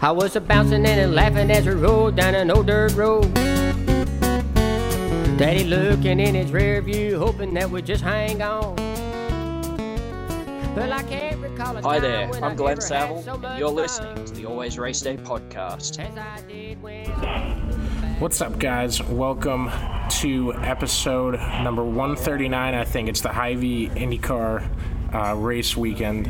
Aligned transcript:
I 0.00 0.12
was 0.12 0.36
a 0.36 0.40
bouncing 0.40 0.80
in 0.80 0.86
and 0.86 1.12
a 1.12 1.14
laughing 1.14 1.50
as 1.50 1.66
we 1.66 1.74
rode 1.74 2.16
down 2.16 2.34
an 2.34 2.50
old 2.50 2.68
dirt 2.68 2.94
road. 2.94 3.34
Daddy 5.36 5.64
looking 5.64 6.18
in 6.18 6.34
his 6.34 6.50
rear 6.50 6.80
view, 6.80 7.18
hoping 7.18 7.52
that 7.54 7.68
we'd 7.68 7.84
just 7.84 8.02
hang 8.02 8.40
on. 8.40 8.76
Well, 10.74 10.92
I 10.92 11.02
can't 11.02 11.38
recall 11.40 11.76
a 11.76 11.82
Hi 11.82 11.98
there, 11.98 12.30
I'm 12.42 12.56
Glenn 12.56 12.80
Saville, 12.80 13.22
so 13.22 13.34
and 13.34 13.58
you're 13.58 13.68
listening 13.68 14.24
to 14.24 14.32
the 14.32 14.46
Always 14.46 14.78
Race 14.78 15.00
Day 15.00 15.16
podcast. 15.16 15.98
As 18.20 18.42
I 18.42 18.48
did 18.48 18.52
when 18.52 18.58
What's 18.58 18.58
up, 18.58 18.58
guys? 18.58 19.02
Welcome 19.02 19.70
to 20.20 20.54
episode 20.54 21.34
number 21.62 21.84
139. 21.84 22.74
I 22.74 22.84
think 22.84 23.08
it's 23.08 23.20
the 23.20 23.28
Hy-Vee 23.28 23.88
IndyCar 23.90 24.68
uh, 25.14 25.34
race 25.36 25.76
weekend 25.76 26.26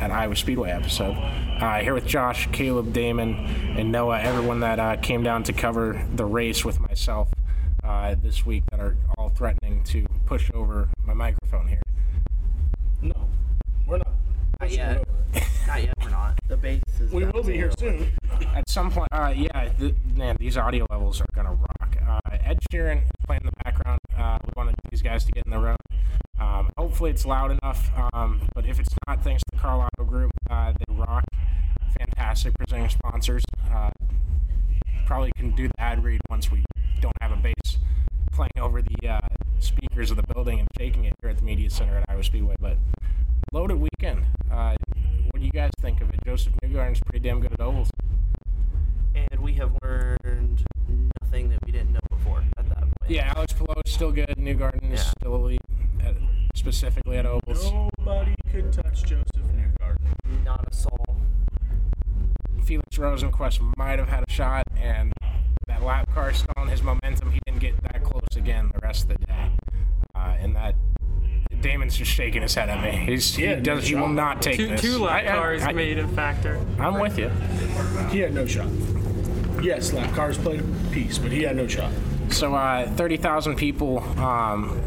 at 0.00 0.10
Iowa 0.10 0.34
Speedway 0.36 0.70
episode. 0.70 1.16
Uh, 1.60 1.80
here 1.80 1.94
with 1.94 2.06
Josh, 2.06 2.48
Caleb, 2.52 2.92
Damon, 2.92 3.34
and 3.78 3.92
Noah, 3.92 4.20
everyone 4.20 4.60
that 4.60 4.78
uh, 4.78 4.96
came 4.96 5.22
down 5.22 5.42
to 5.44 5.52
cover 5.52 6.06
the 6.14 6.24
race 6.24 6.64
with 6.64 6.80
myself 6.80 7.28
uh, 7.84 8.14
this 8.22 8.46
week 8.46 8.64
that 8.70 8.80
are 8.80 8.96
all 9.18 9.28
threatening 9.28 9.84
to 9.84 10.06
push 10.26 10.50
over 10.54 10.88
my 11.06 11.14
microphone 11.14 11.68
here. 11.68 11.82
No, 13.02 13.28
we're 13.86 13.98
not. 13.98 14.12
Not 14.60 14.70
yet. 14.70 15.06
Not 16.30 16.38
yet. 16.48 16.48
We're 16.48 16.48
not. 16.48 16.48
The 16.48 16.56
base 16.56 17.00
is. 17.00 17.12
We 17.12 17.24
will 17.26 17.42
be 17.42 17.54
here 17.54 17.70
soon. 17.78 18.12
At 18.54 18.68
some 18.68 18.90
point, 18.90 19.08
uh, 19.12 19.32
yeah, 19.36 19.68
th- 19.78 19.94
man, 20.16 20.36
these 20.38 20.56
audio 20.56 20.86
levels 20.90 21.20
are 21.20 21.26
gonna 21.34 21.52
rock. 21.52 21.96
Uh, 22.06 22.18
Ed 22.44 22.58
Sheeran 22.72 23.02
is 23.02 23.08
playing 23.26 23.42
in 23.42 23.46
the 23.46 23.64
background. 23.64 24.00
Uh, 24.16 24.38
we 24.44 24.50
wanted 24.56 24.74
these 24.90 25.02
guys 25.02 25.24
to 25.24 25.32
get 25.32 25.44
in 25.44 25.50
the 25.52 25.58
room. 25.58 25.76
Um, 26.38 26.70
hopefully, 26.78 27.10
it's 27.10 27.26
loud 27.26 27.50
enough. 27.50 27.90
Um, 28.12 28.40
but 28.54 28.66
if 28.66 28.78
it's 28.80 28.88
not, 29.06 29.22
thanks 29.22 29.42
to 29.42 29.56
the 29.56 29.58
Karl 29.60 29.80
Auto 29.80 30.08
Group, 30.08 30.30
uh, 30.48 30.72
they 30.72 30.94
rock. 30.94 31.24
Fantastic 31.98 32.54
presenting 32.58 32.88
sponsors. 32.88 33.44
Uh, 33.70 33.90
probably 35.06 35.32
can 35.36 35.50
do 35.52 35.68
the 35.68 35.74
ad 35.80 36.02
read 36.04 36.20
once 36.30 36.50
we 36.50 36.64
don't 37.00 37.12
have 37.20 37.32
a 37.32 37.36
bass 37.36 37.78
playing 38.32 38.50
over 38.60 38.80
the 38.80 39.08
uh, 39.08 39.18
speakers 39.58 40.10
of 40.10 40.16
the 40.16 40.22
building 40.34 40.60
and 40.60 40.68
shaking 40.78 41.04
it 41.04 41.12
here 41.20 41.30
at 41.30 41.36
the 41.38 41.42
media 41.44 41.68
center 41.68 41.96
at 41.96 42.04
Iowa 42.08 42.22
Speedway. 42.22 42.54
But 42.60 42.76
loaded 43.52 43.78
weekend. 43.80 44.24
Uh, 44.50 44.76
what 45.32 45.40
do 45.40 45.44
you 45.44 45.50
guys 45.50 45.70
think 45.80 46.00
of 46.00 46.08
it? 46.10 46.16
Josef 46.24 46.52
Newgarden's 46.62 47.00
pretty 47.00 47.28
damn 47.28 47.40
good 47.40 47.52
at 47.52 47.60
ovals. 47.60 47.90
And 49.14 49.40
we 49.40 49.54
have 49.54 49.72
learned 49.82 50.64
nothing 51.22 51.50
that 51.50 51.58
we 51.66 51.72
didn't 51.72 51.92
know 51.92 52.00
before 52.08 52.44
at 52.56 52.68
that 52.68 52.78
point. 52.78 52.92
Yeah, 53.08 53.32
Alex 53.36 53.52
Palou 53.52 53.80
is 53.84 53.92
still 53.92 54.12
good. 54.12 54.28
Newgarden 54.38 54.92
is 54.92 55.00
Yeah. 55.00 55.12
still 55.18 55.34
elite, 55.36 55.60
at, 56.04 56.14
specifically 56.54 57.16
at 57.18 57.26
ovals. 57.26 57.72
Nobody 57.72 58.34
could 58.52 58.72
touch 58.72 59.02
Josef 59.02 59.24
Newgarden. 59.56 60.44
Not 60.44 60.64
a 60.70 60.74
soul. 60.74 61.16
Felix 62.70 62.98
Rosenqvist 62.98 63.76
might 63.76 63.98
have 63.98 64.08
had 64.08 64.22
a 64.28 64.30
shot, 64.32 64.62
and 64.76 65.12
that 65.66 65.82
lap 65.82 66.08
car 66.14 66.32
stalling 66.32 66.70
his 66.70 66.84
momentum. 66.84 67.32
He 67.32 67.40
didn't 67.44 67.58
get 67.58 67.74
that 67.82 68.04
close 68.04 68.22
again 68.36 68.70
the 68.72 68.78
rest 68.78 69.10
of 69.10 69.18
the 69.18 69.26
day. 69.26 69.50
Uh, 70.14 70.36
and 70.38 70.54
that 70.54 70.76
Damon's 71.60 71.96
just 71.96 72.12
shaking 72.12 72.42
his 72.42 72.54
head 72.54 72.68
at 72.68 72.80
me. 72.80 72.92
He's, 73.06 73.34
he 73.34 73.42
Yeah, 73.42 73.56
does. 73.56 73.88
He 73.88 73.96
will 73.96 74.06
not 74.06 74.40
take 74.40 74.54
Two, 74.56 74.68
this. 74.68 74.80
two 74.82 74.98
lap 74.98 75.24
I- 75.24 75.32
I- 75.32 75.36
cars 75.36 75.62
I- 75.64 75.72
made 75.72 75.98
a 75.98 76.06
factor. 76.06 76.64
I'm 76.78 77.00
with 77.00 77.18
you. 77.18 77.28
He 78.12 78.20
had 78.20 78.34
no 78.34 78.46
shot. 78.46 78.68
Yes, 79.60 79.92
lap 79.92 80.14
cars 80.14 80.38
played 80.38 80.60
a 80.60 80.90
piece, 80.92 81.18
but 81.18 81.32
he 81.32 81.42
had 81.42 81.56
no 81.56 81.66
shot. 81.66 81.90
So, 82.28 82.54
uh, 82.54 82.88
30,000 82.90 83.56
people, 83.56 83.98
um, 84.20 84.80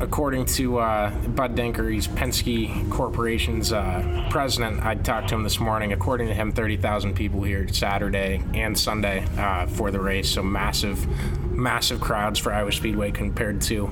according 0.00 0.46
to 0.46 0.78
uh, 0.78 1.10
Bud 1.28 1.54
Denker, 1.56 1.92
he's 1.92 2.08
Penske 2.08 2.90
Corporation's 2.90 3.72
uh, 3.72 4.26
president. 4.30 4.84
I 4.84 4.94
talked 4.94 5.28
to 5.28 5.34
him 5.34 5.42
this 5.42 5.60
morning. 5.60 5.92
According 5.92 6.28
to 6.28 6.34
him, 6.34 6.52
30,000 6.52 7.14
people 7.14 7.42
here 7.42 7.68
Saturday 7.68 8.42
and 8.54 8.78
Sunday 8.78 9.24
uh, 9.38 9.66
for 9.66 9.90
the 9.90 10.00
race. 10.00 10.28
So, 10.28 10.42
massive, 10.42 11.06
massive 11.50 12.00
crowds 12.00 12.38
for 12.38 12.52
Iowa 12.52 12.72
Speedway 12.72 13.10
compared 13.10 13.60
to 13.62 13.90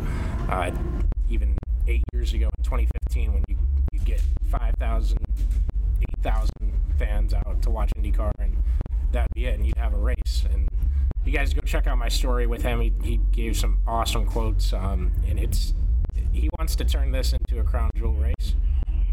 uh, 0.49 0.71
even 1.28 1.56
eight 1.87 2.03
years 2.12 2.32
ago 2.32 2.50
in 2.59 2.65
2015 2.65 3.32
when 3.32 3.44
you, 3.49 3.56
you 3.93 4.00
get 4.00 4.22
5,000, 4.50 5.19
8,000 6.19 6.50
fans 6.99 7.34
out 7.34 7.62
to 7.62 7.71
watch 7.71 7.91
IndyCar 7.97 8.31
and 8.38 8.56
that'd 9.12 9.32
be 9.34 9.47
it, 9.47 9.55
and 9.55 9.67
you'd 9.67 9.77
have 9.77 9.94
a 9.94 9.99
race. 9.99 10.44
And 10.53 10.69
you 11.25 11.32
guys 11.32 11.53
go 11.53 11.61
check 11.62 11.87
out 11.87 11.99
my 11.99 12.09
story 12.09 12.47
with 12.47 12.62
him. 12.62 12.81
He, 12.81 12.93
he 13.03 13.21
gave 13.32 13.56
some 13.56 13.78
awesome 13.87 14.27
quotes, 14.27 14.72
um, 14.72 15.12
and 15.28 15.38
it's 15.38 15.75
wants 16.70 16.76
to 16.76 16.98
turn 16.98 17.10
this 17.10 17.32
into 17.32 17.60
a 17.60 17.64
crown 17.64 17.91
jewel 17.97 18.12
race, 18.12 18.54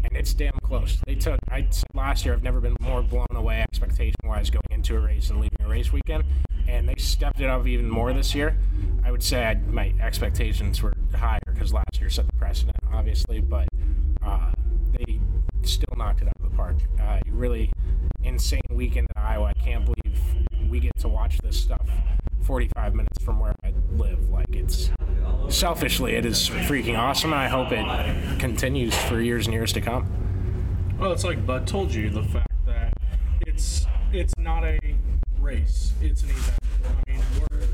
and 0.04 0.12
it's 0.12 0.32
damn 0.32 0.56
close. 0.62 1.00
They 1.06 1.16
took 1.16 1.40
I 1.50 1.66
last 1.92 2.24
year 2.24 2.32
I've 2.32 2.42
never 2.44 2.60
been 2.60 2.76
more 2.80 3.02
blown 3.02 3.26
away 3.32 3.62
expectation 3.62 4.14
wise 4.22 4.48
going 4.48 4.62
into 4.70 4.94
a 4.94 5.00
race 5.00 5.28
and 5.30 5.40
leaving 5.40 5.60
a 5.62 5.68
race 5.68 5.92
weekend, 5.92 6.22
and 6.68 6.88
they 6.88 6.94
stepped 6.98 7.40
it 7.40 7.50
up 7.50 7.66
even 7.66 7.90
more 7.90 8.12
this 8.12 8.32
year. 8.32 8.56
I 9.02 9.10
would 9.10 9.24
say 9.24 9.44
I, 9.44 9.54
my 9.54 9.92
expectations 10.00 10.80
were 10.84 10.92
higher 11.12 11.40
because 11.52 11.72
last 11.72 11.98
year 11.98 12.08
set 12.10 12.28
the 12.28 12.36
precedent, 12.36 12.76
obviously, 12.92 13.40
but 13.40 13.66
uh, 14.24 14.52
they 14.92 15.18
still 15.62 15.96
knocked 15.96 16.22
it 16.22 16.28
out 16.28 16.34
of 16.38 16.48
the 16.52 16.56
park. 16.56 16.76
Uh, 17.02 17.18
really 17.26 17.72
insane 18.22 18.60
weekend 18.70 19.08
in 19.16 19.20
Iowa. 19.20 19.46
I 19.56 19.60
can't 19.60 19.84
believe 19.84 20.20
we 20.70 20.78
get 20.78 20.92
to 20.98 21.08
watch 21.08 21.38
this 21.38 21.58
stuff 21.60 21.88
45 22.42 22.94
minutes 22.94 23.24
from 23.24 23.40
where 23.40 23.56
I 23.64 23.72
live. 23.96 24.30
Like 24.30 24.46
it's 24.50 24.90
selfishly, 25.48 26.14
it 26.14 26.24
is 26.24 26.48
freaking 26.48 26.98
awesome. 26.98 27.32
And 27.32 27.40
I 27.40 27.48
hope 27.48 27.72
it 27.72 28.38
continues 28.38 28.94
for 28.94 29.20
years 29.20 29.46
and 29.46 29.54
years 29.54 29.72
to 29.74 29.80
come. 29.80 30.06
Well, 30.98 31.12
it's 31.12 31.24
like 31.24 31.46
Bud 31.46 31.66
told 31.66 31.92
you 31.92 32.10
the 32.10 32.22
fact 32.22 32.52
that 32.66 32.92
it's 33.46 33.86
it's 34.12 34.34
not 34.38 34.64
a 34.64 34.78
race; 35.40 35.92
it's 36.00 36.22
an 36.22 36.30
event. 36.30 36.58
I 36.84 37.10
mean, 37.10 37.20
we're 37.50 37.66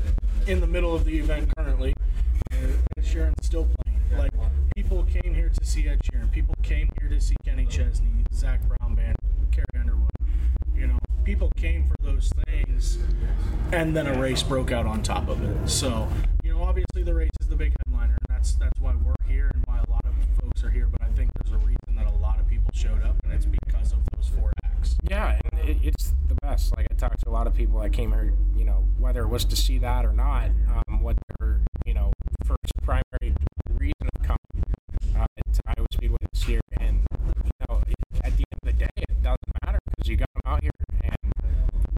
in 0.47 0.59
the 0.59 0.67
middle 0.67 0.93
of 0.93 1.05
the 1.05 1.17
event 1.17 1.49
currently, 1.57 1.93
and 2.51 2.73
Ed 2.97 3.03
Sheeran's 3.03 3.45
still 3.45 3.67
playing. 3.83 4.01
Like 4.17 4.31
people 4.75 5.03
came 5.03 5.33
here 5.33 5.49
to 5.49 5.65
see 5.65 5.87
Ed 5.87 6.01
Sheeran. 6.03 6.31
People 6.31 6.55
came 6.61 6.89
here 6.99 7.09
to 7.09 7.19
see 7.19 7.35
Kenny 7.43 7.65
Chesney, 7.65 8.25
Zac 8.33 8.61
Brown 8.67 8.95
Band, 8.95 9.15
Carrie 9.51 9.65
Underwood. 9.79 10.09
You 10.75 10.87
know, 10.87 10.99
people 11.23 11.51
came 11.55 11.87
for 11.87 11.95
those 12.05 12.31
things, 12.45 12.99
and 13.71 13.95
then 13.95 14.07
a 14.07 14.19
race 14.19 14.43
broke 14.43 14.71
out 14.71 14.85
on 14.85 15.01
top 15.01 15.27
of 15.27 15.43
it. 15.43 15.69
So, 15.69 16.07
you 16.43 16.53
know, 16.53 16.63
obviously 16.63 17.03
the 17.03 17.13
race 17.13 17.31
is 17.41 17.47
the 17.47 17.55
big 17.55 17.73
headliner, 17.85 18.17
and 18.29 18.37
that's 18.37 18.53
that's 18.55 18.79
why 18.79 18.93
we're 19.03 19.13
here 19.27 19.49
and 19.53 19.63
why 19.65 19.79
a 19.87 19.89
lot 19.89 20.05
of 20.05 20.13
folks 20.41 20.63
are 20.63 20.69
here. 20.69 20.87
But 20.87 21.01
I 21.01 21.09
think 21.13 21.31
there's 21.33 21.53
a 21.55 21.65
reason 21.65 21.95
that 21.95 22.07
a 22.07 22.17
lot 22.17 22.39
of 22.39 22.47
people 22.47 22.69
showed 22.73 23.01
up, 23.03 23.15
and 23.23 23.33
it's 23.33 23.45
because 23.45 23.91
of 23.91 23.99
those 24.15 24.27
four 24.27 24.53
acts. 24.65 24.97
Yeah, 25.09 25.39
and 25.51 25.69
it, 25.69 25.77
it's 25.81 26.13
the 26.27 26.35
best. 26.35 26.75
Like 26.75 26.87
I 26.91 26.95
talked 26.95 27.21
to 27.23 27.29
a 27.29 27.31
lot 27.45 27.51
of 27.51 27.57
people 27.57 27.79
that 27.79 27.93
came 27.93 28.11
here, 28.11 28.33
you 28.55 28.65
know, 28.65 28.83
whether 28.97 29.21
it 29.21 29.27
was 29.27 29.45
to 29.45 29.55
see 29.55 29.77
that 29.77 30.03
or 30.03 30.13
not, 30.13 30.49
um, 30.87 31.03
what 31.03 31.15
their, 31.39 31.61
you 31.85 31.93
know, 31.93 32.11
first 32.43 32.57
primary 32.83 33.35
reason 33.69 34.09
of 34.15 34.21
coming 34.23 34.63
uh, 35.15 35.25
to 35.53 35.59
Iowa 35.67 35.85
Speedway 35.93 36.17
this 36.33 36.47
year, 36.47 36.61
and 36.79 37.05
you 37.43 37.51
know, 37.69 37.81
at 38.23 38.35
the 38.35 38.43
end 38.51 38.59
of 38.63 38.65
the 38.65 38.73
day, 38.73 38.89
it 38.97 39.21
doesn't 39.21 39.37
matter 39.63 39.77
because 39.91 40.09
you 40.09 40.17
got 40.17 40.27
them 40.33 40.41
out 40.51 40.63
here, 40.63 40.71
and 41.03 41.15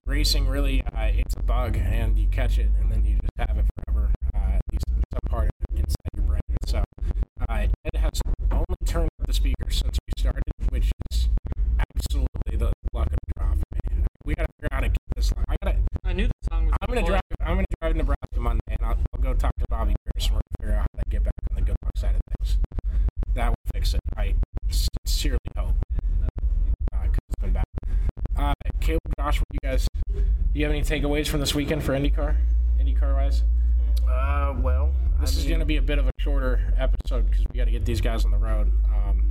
racing 0.05 0.47
really, 0.47 0.83
uh, 0.83 1.03
it's 1.15 1.35
a 1.37 1.43
bug, 1.43 1.77
and 1.77 2.17
you 2.19 2.27
catch 2.27 2.57
it, 2.59 2.69
and 2.81 2.91
then 2.91 3.05
you 3.05 3.15
just 3.15 3.47
have 3.49 3.57
it 3.57 3.65
forever, 3.85 4.11
uh, 4.35 4.37
at 4.55 4.61
least 4.73 4.83
some 5.13 5.29
part 5.29 5.45
of 5.45 5.75
it 5.77 5.79
inside 5.79 6.09
your 6.13 6.23
brain. 6.25 6.41
So, 6.65 6.83
uh, 7.47 7.53
Ed 7.85 7.95
has 7.99 8.19
only 8.51 8.65
turned 8.85 9.09
up 9.21 9.27
the 9.27 9.33
speakers 9.33 9.77
since 9.79 9.97
we 10.07 10.13
started, 10.21 10.43
which 10.69 10.91
is 11.11 11.29
absolutely 11.95 12.57
the 12.57 12.73
luck 12.93 13.07
of 13.07 13.17
the 13.27 13.33
draw 13.37 13.51
for 13.51 13.55
me. 13.95 14.03
We 14.25 14.35
gotta 14.35 14.49
figure 14.59 14.67
out 14.71 14.73
how 14.73 14.79
to 14.81 14.89
get 14.89 14.97
this. 15.15 15.31
I 15.47 15.55
gotta. 15.63 15.77
I 16.03 16.11
knew 16.13 16.27
the 16.27 16.33
song 16.49 16.65
was. 16.65 16.73
I'm 16.81 16.93
gonna 16.93 17.05
drive. 17.07 17.21
I'm 17.39 17.55
gonna 17.55 17.65
drive 17.79 17.93
to 17.93 17.97
Nebraska 17.97 18.39
Monday, 18.39 18.61
and 18.67 18.79
I'll, 18.81 18.97
I'll 19.15 19.21
go 19.21 19.33
talk 19.33 19.51
to 19.59 19.65
Bobby 19.69 19.95
Pierce, 20.05 20.27
and 20.27 20.35
we're 20.35 20.41
gonna 20.41 20.57
figure 20.59 20.75
out 20.75 20.87
how 20.93 20.99
to 21.03 21.09
get 21.09 21.23
back 21.23 21.33
on 21.49 21.55
the 21.55 21.61
good 21.61 21.75
luck 21.83 21.97
side 21.97 22.15
of 22.15 22.21
things. 22.37 22.57
That 23.35 23.49
will 23.49 23.55
fix 23.73 23.93
it. 23.93 24.01
I 24.17 24.35
sincerely 24.69 25.39
hope. 25.57 25.75
Uh, 26.93 27.05
'cause 27.07 27.23
it's 27.29 27.41
been 27.41 27.53
bad. 27.53 27.63
Uh, 28.35 28.53
Caleb, 28.81 28.99
Josh, 29.37 29.43
you 29.51 29.59
guys? 29.63 29.87
Do 30.13 30.23
you 30.53 30.65
have 30.65 30.71
any 30.73 30.81
takeaways 30.81 31.27
from 31.27 31.39
this 31.39 31.53
weekend 31.53 31.83
for 31.83 31.93
IndyCar? 31.93 32.35
IndyCar 32.79 33.13
wise? 33.13 33.43
Uh, 34.07 34.55
well, 34.59 34.91
This 35.19 35.35
I 35.35 35.39
is 35.39 35.45
mean, 35.45 35.53
gonna 35.55 35.65
be 35.65 35.77
a 35.77 35.81
bit 35.81 35.99
of 35.99 36.07
a 36.07 36.11
shorter 36.17 36.73
episode 36.77 37.29
because 37.29 37.45
we 37.51 37.57
got 37.57 37.65
to 37.65 37.71
get 37.71 37.85
these 37.85 38.01
guys 38.01 38.25
on 38.25 38.31
the 38.31 38.37
road. 38.37 38.71
Um, 38.85 39.23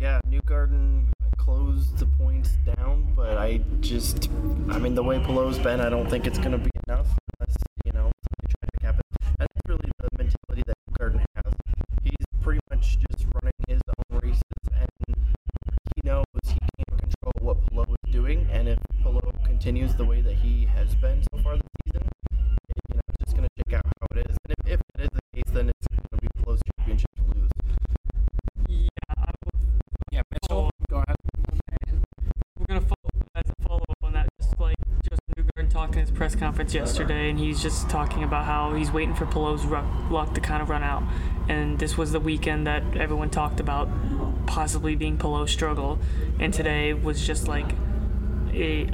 Yeah, 0.00 0.20
Newgarden 0.28 1.06
closed 1.36 1.98
the 1.98 2.06
points 2.06 2.56
down, 2.76 3.12
but 3.14 3.36
I 3.38 3.60
just, 3.80 4.28
I 4.70 4.78
mean, 4.78 4.94
the 4.94 5.02
way 5.04 5.18
Palou's 5.18 5.58
been, 5.58 5.80
I 5.80 5.88
don't 5.88 6.08
think 6.10 6.26
it's 6.26 6.38
going 6.38 6.52
to 6.52 6.58
be 6.58 6.70
enough 6.88 7.06
unless, 7.38 7.56
you 7.84 7.92
know, 7.92 8.10
something 8.10 8.54
tragic 8.60 8.82
happens. 8.82 9.02
And 9.26 9.36
that's 9.38 9.60
really 9.68 9.90
the 10.00 10.08
mentality 10.18 10.62
that 10.66 10.74
Newgarden 10.90 11.24
has. 11.36 11.52
He's 12.02 12.26
pretty 12.42 12.60
much 12.70 12.98
just 13.10 13.26
continues 19.54 19.94
the 19.94 20.04
way 20.04 20.20
that 20.20 20.34
he 20.34 20.64
has 20.64 20.96
been 20.96 21.22
so 21.32 21.40
far 21.40 21.54
this 21.54 21.62
season, 21.86 22.08
it, 22.32 22.74
you 22.90 22.96
know, 22.96 23.00
it's 23.08 23.24
just 23.24 23.36
going 23.36 23.44
to 23.44 23.50
shake 23.56 23.78
out 23.78 23.82
how 24.00 24.06
it 24.18 24.26
is. 24.28 24.36
And 24.44 24.54
if, 24.66 24.72
if 24.72 24.80
that 24.96 25.02
is 25.04 25.08
the 25.12 25.20
case, 25.32 25.54
then 25.54 25.68
it's 25.68 25.86
going 25.86 26.02
to 26.10 26.18
be 26.20 26.28
Palou's 26.42 26.60
championship 26.76 27.10
to 27.14 27.22
lose. 27.38 27.50
Yeah, 28.68 28.88
I 29.16 29.30
would, 29.44 29.64
yeah, 30.10 30.22
Mitchell, 30.32 30.70
go 30.90 30.96
ahead. 30.96 31.16
we're 32.58 32.66
gonna 32.66 32.80
follow 32.80 33.26
as 33.36 33.44
a 33.46 33.68
follow 33.68 33.84
up 33.88 33.96
on 34.02 34.12
that. 34.14 34.28
Just 34.40 34.58
like 34.58 34.76
Justin 35.08 35.44
Newgarden 35.44 35.70
talking 35.70 35.94
in 35.94 36.00
his 36.00 36.10
press 36.10 36.34
conference 36.34 36.74
yesterday, 36.74 37.30
and 37.30 37.38
he's 37.38 37.62
just 37.62 37.88
talking 37.88 38.24
about 38.24 38.46
how 38.46 38.74
he's 38.74 38.90
waiting 38.90 39.14
for 39.14 39.24
Palou's 39.24 39.64
luck 40.10 40.34
to 40.34 40.40
kind 40.40 40.62
of 40.62 40.68
run 40.68 40.82
out. 40.82 41.04
And 41.48 41.78
this 41.78 41.96
was 41.96 42.10
the 42.10 42.20
weekend 42.20 42.66
that 42.66 42.82
everyone 42.96 43.30
talked 43.30 43.60
about 43.60 43.88
possibly 44.46 44.96
being 44.96 45.16
Palou's 45.16 45.52
struggle, 45.52 46.00
and 46.40 46.52
today 46.52 46.92
was 46.92 47.24
just 47.24 47.46
like 47.46 47.68
a, 48.54 48.88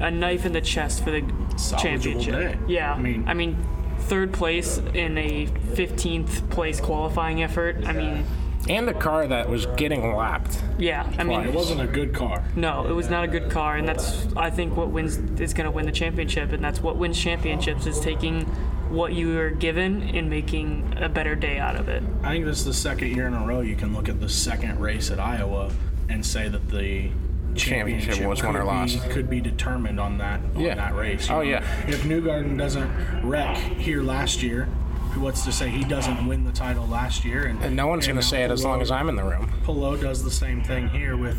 a, 0.00 0.06
a 0.06 0.10
knife 0.10 0.46
in 0.46 0.52
the 0.52 0.60
chest 0.60 1.02
for 1.04 1.10
the 1.10 1.20
Salvageable 1.22 1.78
championship. 1.82 2.34
day. 2.34 2.58
Yeah, 2.68 2.94
I 2.94 2.98
mean- 2.98 3.24
I 3.26 3.34
mean, 3.34 3.56
third 4.00 4.32
place 4.32 4.78
in 4.94 5.18
a 5.18 5.46
15th 5.74 6.48
place 6.50 6.80
qualifying 6.80 7.42
effort. 7.42 7.76
I 7.86 7.92
mean, 7.92 8.24
And 8.68 8.88
a 8.88 8.94
car 8.94 9.26
that 9.26 9.48
was 9.48 9.66
getting 9.76 10.14
lapped. 10.16 10.62
yeah, 10.78 11.10
I 11.18 11.24
mean, 11.24 11.40
it 11.40 11.52
wasn't 11.54 11.80
a 11.80 11.86
good 11.86 12.12
car. 12.14 12.42
no, 12.56 12.86
it 12.88 12.92
was 12.92 13.08
not 13.10 13.24
a 13.24 13.28
good 13.28 13.50
car, 13.50 13.76
and 13.76 13.86
that's 13.88 14.26
I 14.36 14.50
think 14.50 14.76
what 14.76 14.88
wins 14.88 15.16
is 15.40 15.54
going 15.54 15.64
to 15.66 15.70
win 15.70 15.86
the 15.86 15.92
championship, 15.92 16.52
and 16.52 16.62
that's 16.62 16.80
what 16.82 16.96
wins 16.96 17.18
championships 17.18 17.86
is 17.86 18.00
taking 18.00 18.42
what 18.90 19.12
you 19.12 19.38
are 19.38 19.50
given 19.50 20.02
and 20.02 20.28
making 20.28 20.94
a 20.96 21.08
better 21.08 21.34
day 21.36 21.58
out 21.58 21.76
of 21.76 21.88
it. 21.88 22.02
I 22.24 22.32
think 22.32 22.44
this 22.44 22.58
is 22.58 22.64
the 22.64 22.74
second 22.74 23.14
year 23.14 23.26
in 23.28 23.34
a 23.34 23.46
row 23.46 23.60
you 23.60 23.76
can 23.76 23.92
look 23.94 24.08
at 24.08 24.20
the 24.20 24.28
second 24.28 24.80
race 24.80 25.10
at 25.12 25.20
Iowa 25.20 25.70
and 26.08 26.26
say 26.26 26.48
that 26.48 26.68
the 26.70 27.10
Championship 27.54 28.10
championship 28.14 28.28
was 28.28 28.42
won 28.42 28.56
or 28.56 28.64
lost. 28.64 29.02
be- 29.02 29.12
could 29.12 29.28
be 29.30 29.40
determined 29.40 29.98
on 30.00 30.18
that 30.18 30.40
on 30.54 30.60
Yeah. 30.60 30.74
that 30.76 30.94
race. 30.94 31.28
Oh, 31.30 31.36
know? 31.36 31.40
yeah. 31.42 31.62
If 31.88 32.04
Newgarden 32.04 32.56
doesn't 32.58 32.90
wreck 33.22 33.56
here 33.56 34.02
last 34.02 34.42
year, 34.42 34.68
who 35.12 35.20
what's 35.22 35.44
to 35.44 35.52
say 35.52 35.68
he 35.68 35.82
doesn't 35.84 36.26
win 36.26 36.44
the 36.44 36.52
title 36.52 36.86
last 36.86 37.24
year? 37.24 37.46
And, 37.46 37.60
And 37.62 37.74
no 37.74 37.86
one's 37.88 38.06
going 38.06 38.18
to 38.20 38.22
say 38.26 38.44
it 38.44 38.50
as 38.50 38.64
long 38.64 38.80
as 38.80 38.90
I'm 38.90 39.08
in 39.08 39.16
the 39.16 39.24
room. 39.24 39.50
Palou 39.64 39.96
does 40.00 40.22
the 40.22 40.30
same 40.30 40.62
thing 40.62 40.88
here 40.88 41.16
with 41.16 41.36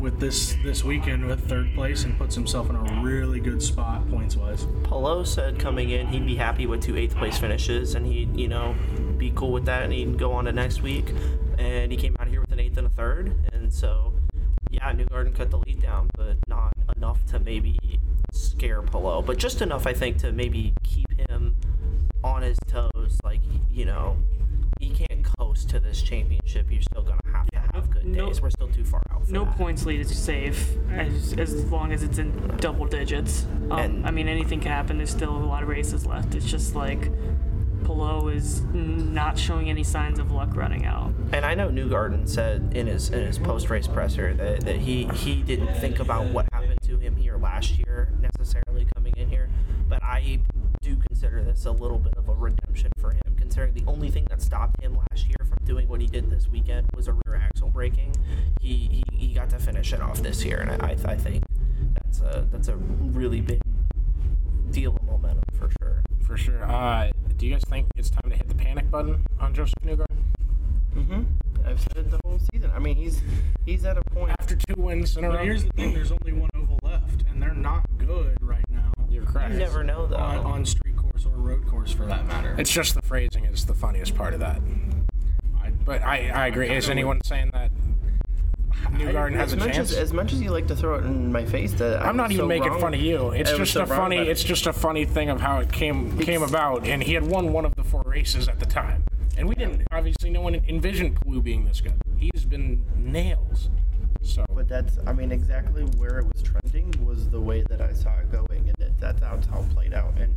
with 0.00 0.18
this 0.20 0.56
this 0.64 0.82
weekend 0.84 1.24
with 1.24 1.48
third 1.48 1.72
place 1.74 2.04
and 2.04 2.18
puts 2.18 2.34
himself 2.34 2.68
in 2.68 2.76
a 2.76 3.00
really 3.02 3.38
good 3.40 3.62
spot 3.62 4.06
points 4.10 4.36
wise. 4.36 4.66
Palou 4.82 5.24
said 5.24 5.58
coming 5.58 5.90
in 5.90 6.08
he'd 6.08 6.26
be 6.26 6.34
happy 6.34 6.66
with 6.66 6.82
two 6.82 6.96
eighth 6.96 7.14
place 7.16 7.38
finishes 7.38 7.94
and 7.94 8.04
he'd 8.04 8.36
you 8.38 8.48
know 8.48 8.74
be 9.16 9.32
cool 9.34 9.52
with 9.52 9.64
that 9.66 9.82
and 9.84 9.92
he'd 9.92 10.18
go 10.18 10.32
on 10.32 10.44
to 10.46 10.52
next 10.52 10.82
week 10.82 11.14
and 11.58 11.90
he 11.92 11.96
came 11.96 12.14
out 12.18 12.26
here 12.26 12.40
with 12.40 12.52
an 12.52 12.58
eighth 12.60 12.76
and 12.76 12.86
a 12.88 12.90
third 12.90 13.32
and 13.52 13.72
so 13.72 14.12
yeah 14.74 14.92
Newgarden 14.92 15.34
cut 15.34 15.50
the 15.50 15.58
lead 15.58 15.80
down 15.80 16.08
but 16.16 16.36
not 16.48 16.72
enough 16.96 17.24
to 17.26 17.38
maybe 17.38 17.78
scare 18.32 18.82
Palou 18.82 19.22
but 19.22 19.38
just 19.38 19.62
enough 19.62 19.86
I 19.86 19.92
think 19.92 20.18
to 20.18 20.32
maybe 20.32 20.74
keep 20.82 21.06
him 21.28 21.56
on 22.22 22.42
his 22.42 22.58
toes 22.66 23.18
like 23.24 23.40
you 23.70 23.84
know 23.84 24.16
he 24.80 24.90
can't 24.90 25.24
coast 25.38 25.68
to 25.70 25.78
this 25.78 26.02
championship 26.02 26.66
you're 26.70 26.82
still 26.82 27.02
gonna 27.02 27.20
have 27.32 27.46
to 27.50 27.58
have 27.74 27.90
good 27.90 28.04
no- 28.06 28.26
days 28.26 28.40
we're 28.42 28.50
still 28.50 28.68
too 28.68 28.84
far 28.84 29.02
out 29.10 29.24
for 29.26 29.32
No 29.32 29.44
that. 29.44 29.56
points 29.56 29.86
lead 29.86 30.00
is 30.00 30.16
safe 30.16 30.74
as, 30.90 31.32
as 31.34 31.64
long 31.70 31.92
as 31.92 32.02
it's 32.02 32.18
in 32.18 32.32
double 32.58 32.86
digits. 32.86 33.46
Um, 33.70 33.78
And- 33.78 34.06
I 34.06 34.10
mean, 34.10 34.26
anything 34.28 34.60
can 34.60 34.70
happen. 34.72 34.96
There's 34.98 35.10
still 35.10 35.34
a 35.36 35.38
lot 35.46 35.62
of 35.62 35.68
races 35.68 36.06
left. 36.06 36.34
It's 36.34 36.44
just 36.50 36.74
like 36.74 37.10
Palou 37.84 38.28
is 38.28 38.62
not 38.72 39.38
showing 39.38 39.70
any 39.70 39.84
signs 39.84 40.18
of 40.18 40.32
luck 40.32 40.56
running 40.56 40.86
out. 40.86 41.12
And 41.32 41.44
I 41.44 41.54
know 41.54 41.68
Newgarden 41.68 42.28
said 42.28 42.72
in 42.74 42.86
his 42.86 43.10
in 43.10 43.24
his 43.24 43.38
post 43.38 43.70
race 43.70 43.86
presser 43.86 44.34
that, 44.34 44.60
that 44.62 44.76
he 44.76 45.04
he 45.14 45.42
didn't 45.42 45.74
think 45.74 46.00
about 46.00 46.26
what 46.26 46.46
happened 46.52 46.80
to 46.82 46.98
him 46.98 47.16
here 47.16 47.36
last 47.36 47.78
year 47.78 48.08
necessarily 48.20 48.86
coming 48.94 49.14
in 49.16 49.28
here, 49.28 49.48
but 49.88 50.02
I 50.02 50.40
do 50.82 50.96
consider 50.96 51.42
this 51.42 51.64
a 51.66 51.70
little 51.70 51.98
bit 51.98 52.14
of 52.16 52.28
a 52.28 52.34
redemption 52.34 52.90
for 52.98 53.10
him, 53.10 53.36
considering 53.36 53.74
the 53.74 53.84
only 53.86 54.10
thing 54.10 54.26
that 54.30 54.42
stopped 54.42 54.82
him 54.82 54.96
last 55.10 55.26
year 55.26 55.36
from 55.46 55.58
doing 55.64 55.88
what 55.88 56.00
he 56.00 56.06
did 56.06 56.30
this 56.30 56.48
weekend 56.48 56.88
was 56.94 57.08
a 57.08 57.12
rear 57.26 57.36
axle 57.36 57.70
braking. 57.70 58.14
He 58.60 59.02
he, 59.10 59.16
he 59.16 59.34
got 59.34 59.50
to 59.50 59.58
finish 59.58 59.92
it 59.92 60.00
off 60.00 60.22
this 60.22 60.44
year, 60.44 60.58
and 60.60 60.82
I 60.82 60.96
I 61.04 61.16
think 61.16 61.44
that's 61.94 62.20
a 62.20 62.46
that's 62.50 62.68
a 62.68 62.76
really 62.76 63.40
big 63.40 63.60
deal 64.70 64.96
of 64.96 65.02
momentum 65.04 65.42
for 65.58 65.70
sure. 65.80 66.02
For 66.26 66.36
sure. 66.36 66.64
Uh, 66.64 67.10
do 67.36 67.46
you 67.46 67.52
guys 67.52 67.62
think 67.68 67.86
it's 67.96 68.10
time 68.10 68.30
to 68.30 68.36
hit 68.36 68.48
the 68.48 68.54
panic 68.54 68.90
button 68.90 69.24
on 69.40 69.54
Josef 69.54 69.74
Newgarden? 69.84 70.06
Mm-hmm. 70.94 71.22
I've 71.66 71.80
said 71.80 71.96
it 71.96 72.10
the 72.10 72.20
whole 72.24 72.38
season. 72.52 72.70
I 72.74 72.78
mean, 72.78 72.96
he's 72.96 73.20
he's 73.64 73.84
at 73.84 73.96
a 73.96 74.02
point 74.12 74.36
After 74.38 74.54
two 74.56 74.80
wins 74.80 75.16
in 75.16 75.24
a 75.24 75.30
row? 75.30 75.36
here's 75.38 75.64
the 75.64 75.70
thing: 75.70 75.94
there's 75.94 76.12
only 76.12 76.32
one 76.32 76.50
oval 76.54 76.78
left, 76.82 77.24
and 77.28 77.42
they're 77.42 77.54
not 77.54 77.84
good 77.98 78.36
right 78.40 78.64
now. 78.70 78.92
You're 79.08 79.24
correct. 79.24 79.52
You 79.52 79.58
never 79.58 79.82
know 79.82 80.06
though. 80.06 80.16
on, 80.16 80.36
on 80.38 80.64
street 80.66 80.96
course 80.96 81.26
or 81.26 81.30
road 81.30 81.66
course 81.66 81.90
for 81.92 82.06
that 82.06 82.26
matter. 82.26 82.54
It's 82.58 82.70
just 82.70 82.94
the 82.94 83.02
phrasing 83.02 83.44
is 83.46 83.64
the 83.66 83.74
funniest 83.74 84.14
part 84.14 84.34
of 84.34 84.40
that. 84.40 84.60
I, 85.60 85.70
But 85.70 86.02
I, 86.02 86.28
I 86.28 86.46
agree. 86.46 86.70
Is 86.70 86.88
anyone 86.88 87.20
saying 87.24 87.50
that 88.98 89.14
Newgarden 89.14 89.34
has 89.34 89.52
as 89.52 89.52
a 89.52 89.56
much 89.56 89.74
chance? 89.74 89.92
As, 89.92 89.98
as 89.98 90.12
much 90.12 90.32
as 90.32 90.40
you 90.40 90.50
like 90.50 90.66
to 90.68 90.76
throw 90.76 90.96
it 90.96 91.04
in 91.04 91.32
my 91.32 91.44
face, 91.44 91.72
that 91.74 92.02
I 92.02 92.08
I'm 92.08 92.16
not 92.16 92.30
even 92.32 92.44
so 92.44 92.48
making 92.48 92.68
wrong- 92.70 92.80
fun 92.80 92.94
of 92.94 93.00
you. 93.00 93.30
It's 93.30 93.50
I 93.50 93.56
just 93.56 93.72
so 93.72 93.82
a 93.82 93.86
funny. 93.86 94.16
about 94.16 94.26
it. 94.28 94.30
It's 94.30 94.44
just 94.44 94.66
a 94.66 94.72
funny 94.72 95.04
thing 95.04 95.30
of 95.30 95.40
how 95.40 95.58
it 95.60 95.72
came 95.72 96.18
came 96.18 96.42
about, 96.42 96.86
and 96.86 97.02
he 97.02 97.14
had 97.14 97.26
won 97.26 97.52
one 97.52 97.64
of 97.64 97.74
the 97.76 97.84
four 97.84 98.02
races 98.06 98.48
at 98.48 98.58
the 98.60 98.66
time, 98.66 99.04
and 99.36 99.48
we 99.48 99.54
didn't. 99.54 99.82
Obviously, 99.92 100.30
no 100.30 100.40
one 100.40 100.54
envisioned 100.68 101.20
Palou 101.20 101.42
being 101.42 101.64
this 101.64 101.80
good. 101.80 101.94
He's 102.18 102.44
been 102.44 102.84
nails. 102.96 103.68
So 104.22 104.42
But 104.54 104.68
that's, 104.68 104.98
I 105.06 105.12
mean, 105.12 105.30
exactly 105.30 105.82
where 105.98 106.18
it 106.20 106.24
was 106.32 106.42
trending 106.42 106.90
was 107.04 107.28
the 107.28 107.40
way 107.42 107.62
that 107.68 107.82
I 107.82 107.92
saw 107.92 108.16
it 108.20 108.32
going, 108.32 108.70
and 108.70 108.74
it, 108.80 108.98
that's 108.98 109.20
how, 109.20 109.38
how 109.50 109.60
it 109.60 109.68
played 109.74 109.92
out. 109.92 110.14
And 110.18 110.34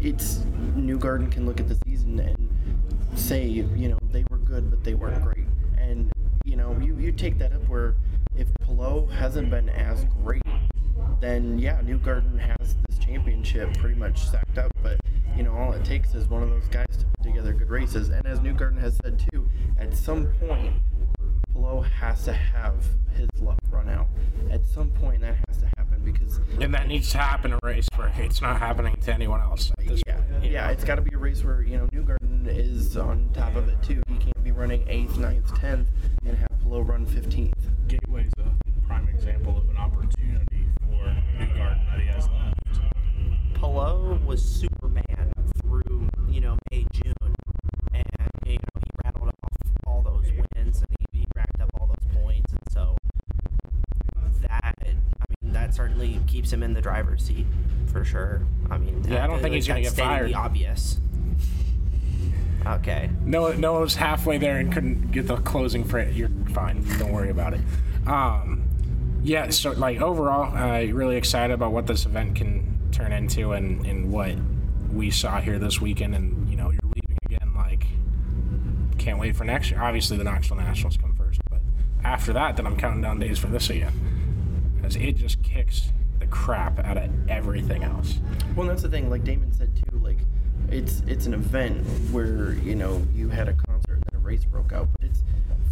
it's 0.00 0.36
Newgarden 0.76 1.32
can 1.32 1.44
look 1.44 1.58
at 1.58 1.66
the 1.66 1.76
season 1.84 2.20
and 2.20 2.48
say, 3.16 3.44
you 3.44 3.88
know, 3.88 3.98
they 4.12 4.24
were 4.30 4.38
good, 4.38 4.70
but 4.70 4.84
they 4.84 4.94
weren't 4.94 5.20
great. 5.24 5.33
And 7.14 7.30
you 7.30 7.30
know, 7.30 7.30
you 7.30 7.30
you 7.30 7.30
take 7.30 7.38
that 7.38 7.52
up 7.52 7.68
where 7.68 7.94
if 8.36 8.48
Palou 8.60 9.06
hasn't 9.06 9.50
been 9.50 9.68
as 9.68 10.04
great, 10.22 10.42
then 11.20 11.58
yeah, 11.58 11.80
Newgarden 11.82 12.38
has 12.38 12.76
this 12.88 12.98
championship 12.98 13.76
pretty 13.78 13.94
much 13.94 14.26
stacked 14.26 14.58
up. 14.58 14.72
But 14.82 15.00
you 15.36 15.42
know, 15.42 15.54
all 15.54 15.72
it 15.72 15.84
takes 15.84 16.14
is 16.14 16.28
one 16.28 16.42
of 16.42 16.50
those 16.50 16.66
guys 16.68 16.96
to 16.98 17.06
put 17.06 17.22
together 17.22 17.52
good 17.52 17.70
races. 17.70 18.08
And 18.08 18.26
as 18.26 18.40
Newgarden 18.40 18.80
has 18.80 18.98
said 19.04 19.24
too, 19.32 19.48
at 19.78 19.96
some 19.96 20.26
point, 20.46 20.74
Palou 21.52 21.82
has 21.82 22.24
to 22.24 22.32
have 22.32 22.74
his 23.16 23.28
luck 23.40 23.58
run 23.70 23.88
out. 23.88 24.08
At 24.50 24.66
some 24.66 24.90
point, 24.90 25.20
that 25.20 25.36
has 25.48 25.58
to 25.58 25.66
happen 25.78 26.02
because 26.04 26.40
and 26.60 26.74
that 26.74 26.88
needs 26.88 27.10
to 27.12 27.18
happen 27.18 27.52
a 27.52 27.58
race 27.62 27.88
where 27.96 28.12
it's 28.16 28.42
not 28.42 28.58
happening 28.58 28.96
to 29.02 29.14
anyone 29.14 29.40
else. 29.40 29.72
Yeah, 29.80 30.16
point, 30.16 30.44
yeah, 30.44 30.66
know? 30.66 30.72
it's 30.72 30.84
got 30.84 30.96
to 30.96 31.02
be 31.02 31.14
a 31.14 31.18
race 31.18 31.44
where 31.44 31.62
you 31.62 31.76
know 31.76 31.86
Newgarden 31.86 32.48
is 32.48 32.96
on 32.96 33.30
top 33.32 33.56
of 33.56 33.68
it 33.68 33.82
too. 33.82 34.02
He 34.08 34.16
can't 34.16 34.44
be 34.44 34.50
running 34.50 34.84
eighth, 34.88 35.18
ninth, 35.18 35.54
tenth, 35.58 35.88
and 36.80 36.88
run 36.88 37.06
fifteenth. 37.06 37.54
Gateway's 37.88 38.32
a 38.38 38.86
prime 38.86 39.08
example 39.08 39.56
of 39.58 39.68
an 39.70 39.76
opportunity 39.76 40.66
for 40.80 41.04
New 41.38 41.46
Newgarden 41.46 41.86
that 41.90 42.00
he 42.00 42.06
has 42.06 42.28
left. 42.28 42.80
Palou 43.54 44.18
was 44.26 44.42
Superman 44.42 45.32
through, 45.62 46.08
you 46.28 46.40
know, 46.40 46.56
May, 46.70 46.84
June. 46.92 47.12
And, 47.92 48.04
you 48.46 48.52
know, 48.54 48.58
he 48.80 48.90
rattled 49.04 49.28
off 49.28 49.72
all 49.86 50.02
those 50.02 50.24
wins 50.54 50.78
and 50.78 50.86
he, 51.12 51.18
he 51.20 51.24
racked 51.36 51.60
up 51.60 51.70
all 51.80 51.86
those 51.86 52.22
points. 52.22 52.50
And 52.52 52.60
so 52.72 52.96
that, 54.42 54.74
I 54.80 54.84
mean, 55.40 55.52
that 55.52 55.74
certainly 55.74 56.20
keeps 56.26 56.52
him 56.52 56.62
in 56.62 56.72
the 56.74 56.80
driver's 56.82 57.22
seat 57.24 57.46
for 57.86 58.04
sure. 58.04 58.42
I 58.70 58.78
mean, 58.78 59.02
Yeah, 59.08 59.22
I 59.24 59.26
don't 59.26 59.36
that- 59.36 59.42
think 59.42 59.54
he's 59.54 59.68
gonna 59.68 59.82
get 59.82 59.92
stating 59.92 60.10
fired. 60.10 60.34
Obvious. 60.34 60.98
Okay. 62.66 63.10
No, 63.24 63.52
no 63.52 63.74
one 63.74 63.82
was 63.82 63.94
halfway 63.96 64.38
there 64.38 64.56
and 64.56 64.72
couldn't 64.72 65.12
get 65.12 65.26
the 65.26 65.36
closing 65.36 65.84
for 65.84 65.98
it. 65.98 66.14
You're 66.14 66.30
fine. 66.54 66.84
Don't 66.98 67.12
worry 67.12 67.30
about 67.30 67.54
it. 67.54 67.60
Um, 68.06 68.62
yeah, 69.22 69.50
so 69.50 69.72
like 69.72 70.00
overall, 70.00 70.54
uh, 70.56 70.84
really 70.92 71.16
excited 71.16 71.52
about 71.52 71.72
what 71.72 71.86
this 71.86 72.06
event 72.06 72.36
can 72.36 72.78
turn 72.92 73.12
into 73.12 73.52
and, 73.52 73.84
and 73.86 74.12
what 74.12 74.34
we 74.92 75.10
saw 75.10 75.40
here 75.40 75.58
this 75.58 75.80
weekend. 75.80 76.14
And 76.14 76.48
you 76.48 76.56
know, 76.56 76.70
you're 76.70 76.92
leaving 76.94 77.18
again. 77.26 77.52
Like, 77.56 77.86
can't 78.98 79.18
wait 79.18 79.34
for 79.34 79.44
next 79.44 79.70
year. 79.70 79.82
Obviously, 79.82 80.16
the 80.16 80.24
Knoxville 80.24 80.58
Nationals 80.58 80.96
come 80.96 81.14
first, 81.16 81.40
but 81.50 81.60
after 82.04 82.32
that, 82.34 82.56
then 82.56 82.66
I'm 82.66 82.76
counting 82.76 83.02
down 83.02 83.18
days 83.18 83.38
for 83.38 83.48
this 83.48 83.70
again 83.70 83.92
because 84.76 84.96
it 84.96 85.16
just 85.16 85.42
kicks 85.42 85.90
the 86.18 86.26
crap 86.26 86.78
out 86.78 86.98
of 86.98 87.10
everything 87.28 87.82
else. 87.82 88.18
Well, 88.54 88.66
that's 88.66 88.82
the 88.82 88.88
thing. 88.88 89.10
Like 89.10 89.24
Damon 89.24 89.52
said 89.52 89.74
too. 89.74 89.98
Like 89.98 90.18
it's 90.68 91.02
it's 91.06 91.26
an 91.26 91.34
event 91.34 91.86
where 92.12 92.52
you 92.54 92.74
know 92.74 93.02
you 93.14 93.30
had 93.30 93.48
a 93.48 93.54
concert 93.54 93.94
and 93.94 94.04
then 94.12 94.20
a 94.20 94.22
race 94.22 94.44
broke 94.44 94.72
out, 94.72 94.88
but 94.92 95.08
it's 95.08 95.22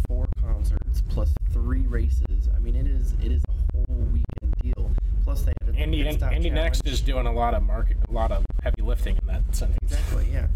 four 0.07 0.27
concerts 0.41 1.01
plus 1.09 1.33
three 1.51 1.82
races. 1.93 2.49
I 2.53 2.59
mean, 2.59 2.75
it 2.75 2.87
is 2.87 3.13
it 3.23 3.31
is 3.31 3.43
a 3.47 3.77
whole 3.77 3.85
weekend 4.11 4.53
deal. 4.61 4.91
Plus 5.23 5.43
they 5.43 5.53
had 5.61 5.75
a 5.75 5.77
Indy, 5.77 6.03
pit 6.03 6.15
stop 6.15 6.33
Indy 6.33 6.49
NXT 6.49 6.87
is 6.87 7.01
doing 7.01 7.27
a 7.27 7.31
lot 7.31 7.53
of 7.53 7.63
market, 7.63 7.97
a 8.09 8.11
lot 8.11 8.31
of 8.31 8.43
heavy 8.63 8.81
lifting 8.81 9.17
in 9.21 9.27
that 9.27 9.55
sense. 9.55 9.77
Exactly, 9.83 10.27
yeah. 10.33 10.47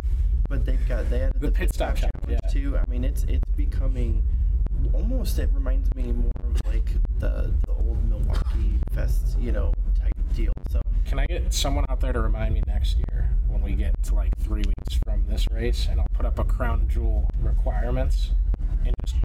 But 0.49 0.65
they've 0.65 0.85
got 0.89 1.09
they 1.09 1.21
added 1.21 1.39
the, 1.39 1.51
pit 1.51 1.73
stop 1.73 1.95
challenge 1.95 2.39
too. 2.51 2.77
I 2.77 2.89
mean, 2.89 3.05
it's 3.05 3.23
it's 3.25 3.49
becoming 3.55 4.23
almost. 4.93 5.37
It 5.37 5.49
reminds 5.53 5.93
me 5.95 6.11
more 6.11 6.31
of 6.43 6.59
like 6.65 6.89
the 7.19 7.53
the 7.65 7.71
old 7.71 8.03
Milwaukee 8.09 8.79
Fest, 8.93 9.37
you 9.39 9.51
know, 9.51 9.73
type 10.01 10.15
deal. 10.35 10.53
So 10.71 10.81
Can 11.05 11.19
I 11.19 11.27
get 11.27 11.53
someone 11.53 11.85
out 11.87 12.01
there 12.01 12.13
to 12.13 12.19
remind 12.19 12.55
me 12.55 12.63
next 12.65 12.97
year 12.97 13.29
when 13.47 13.61
we 13.61 13.73
get 13.73 13.93
to 14.03 14.15
like 14.15 14.35
three 14.39 14.63
weeks 14.65 14.99
from 15.05 15.23
this 15.29 15.47
race, 15.51 15.87
and 15.89 15.99
I'll 15.99 16.07
put 16.13 16.25
up 16.25 16.39
a 16.39 16.43
crown 16.43 16.87
jewel 16.89 17.29
requirements 17.41 18.31
and 18.85 18.95
just 19.05 19.15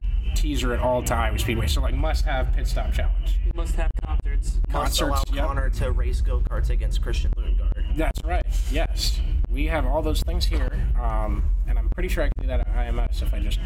teaser 0.43 0.75
it 0.75 0.81
all 0.81 1.03
to 1.05 1.15
Iowa 1.15 1.39
Speedway. 1.39 1.69
So 1.69 1.81
like 1.81 1.95
must 1.95 2.25
have 2.25 2.53
pit 2.53 2.67
stop 2.67 2.93
challenge. 2.93 3.39
Must 3.55 3.77
have 3.77 3.91
concerts. 4.05 4.59
Must 4.73 5.01
allow 5.01 5.11
Concerts, 5.15 5.33
yep. 5.33 5.47
Connor 5.47 5.71
to 5.71 5.93
race 5.93 6.21
go 6.21 6.41
karts 6.41 6.69
against 6.71 7.01
Christian 7.01 7.31
Lundgaard. 7.37 7.97
That's 7.97 8.21
right. 8.25 8.45
Yes, 8.73 9.21
we 9.49 9.67
have 9.67 9.87
all 9.87 10.03
those 10.03 10.21
things 10.23 10.45
here, 10.45 10.73
um, 11.01 11.45
and 11.69 11.79
I'm 11.79 11.89
pretty 11.91 12.09
sure 12.09 12.25
I 12.25 12.29
can 12.29 12.43
do 12.43 12.49
that 12.49 12.61
at 12.61 12.67
IMS 12.67 13.23
if 13.23 13.33
I 13.33 13.39
just. 13.39 13.61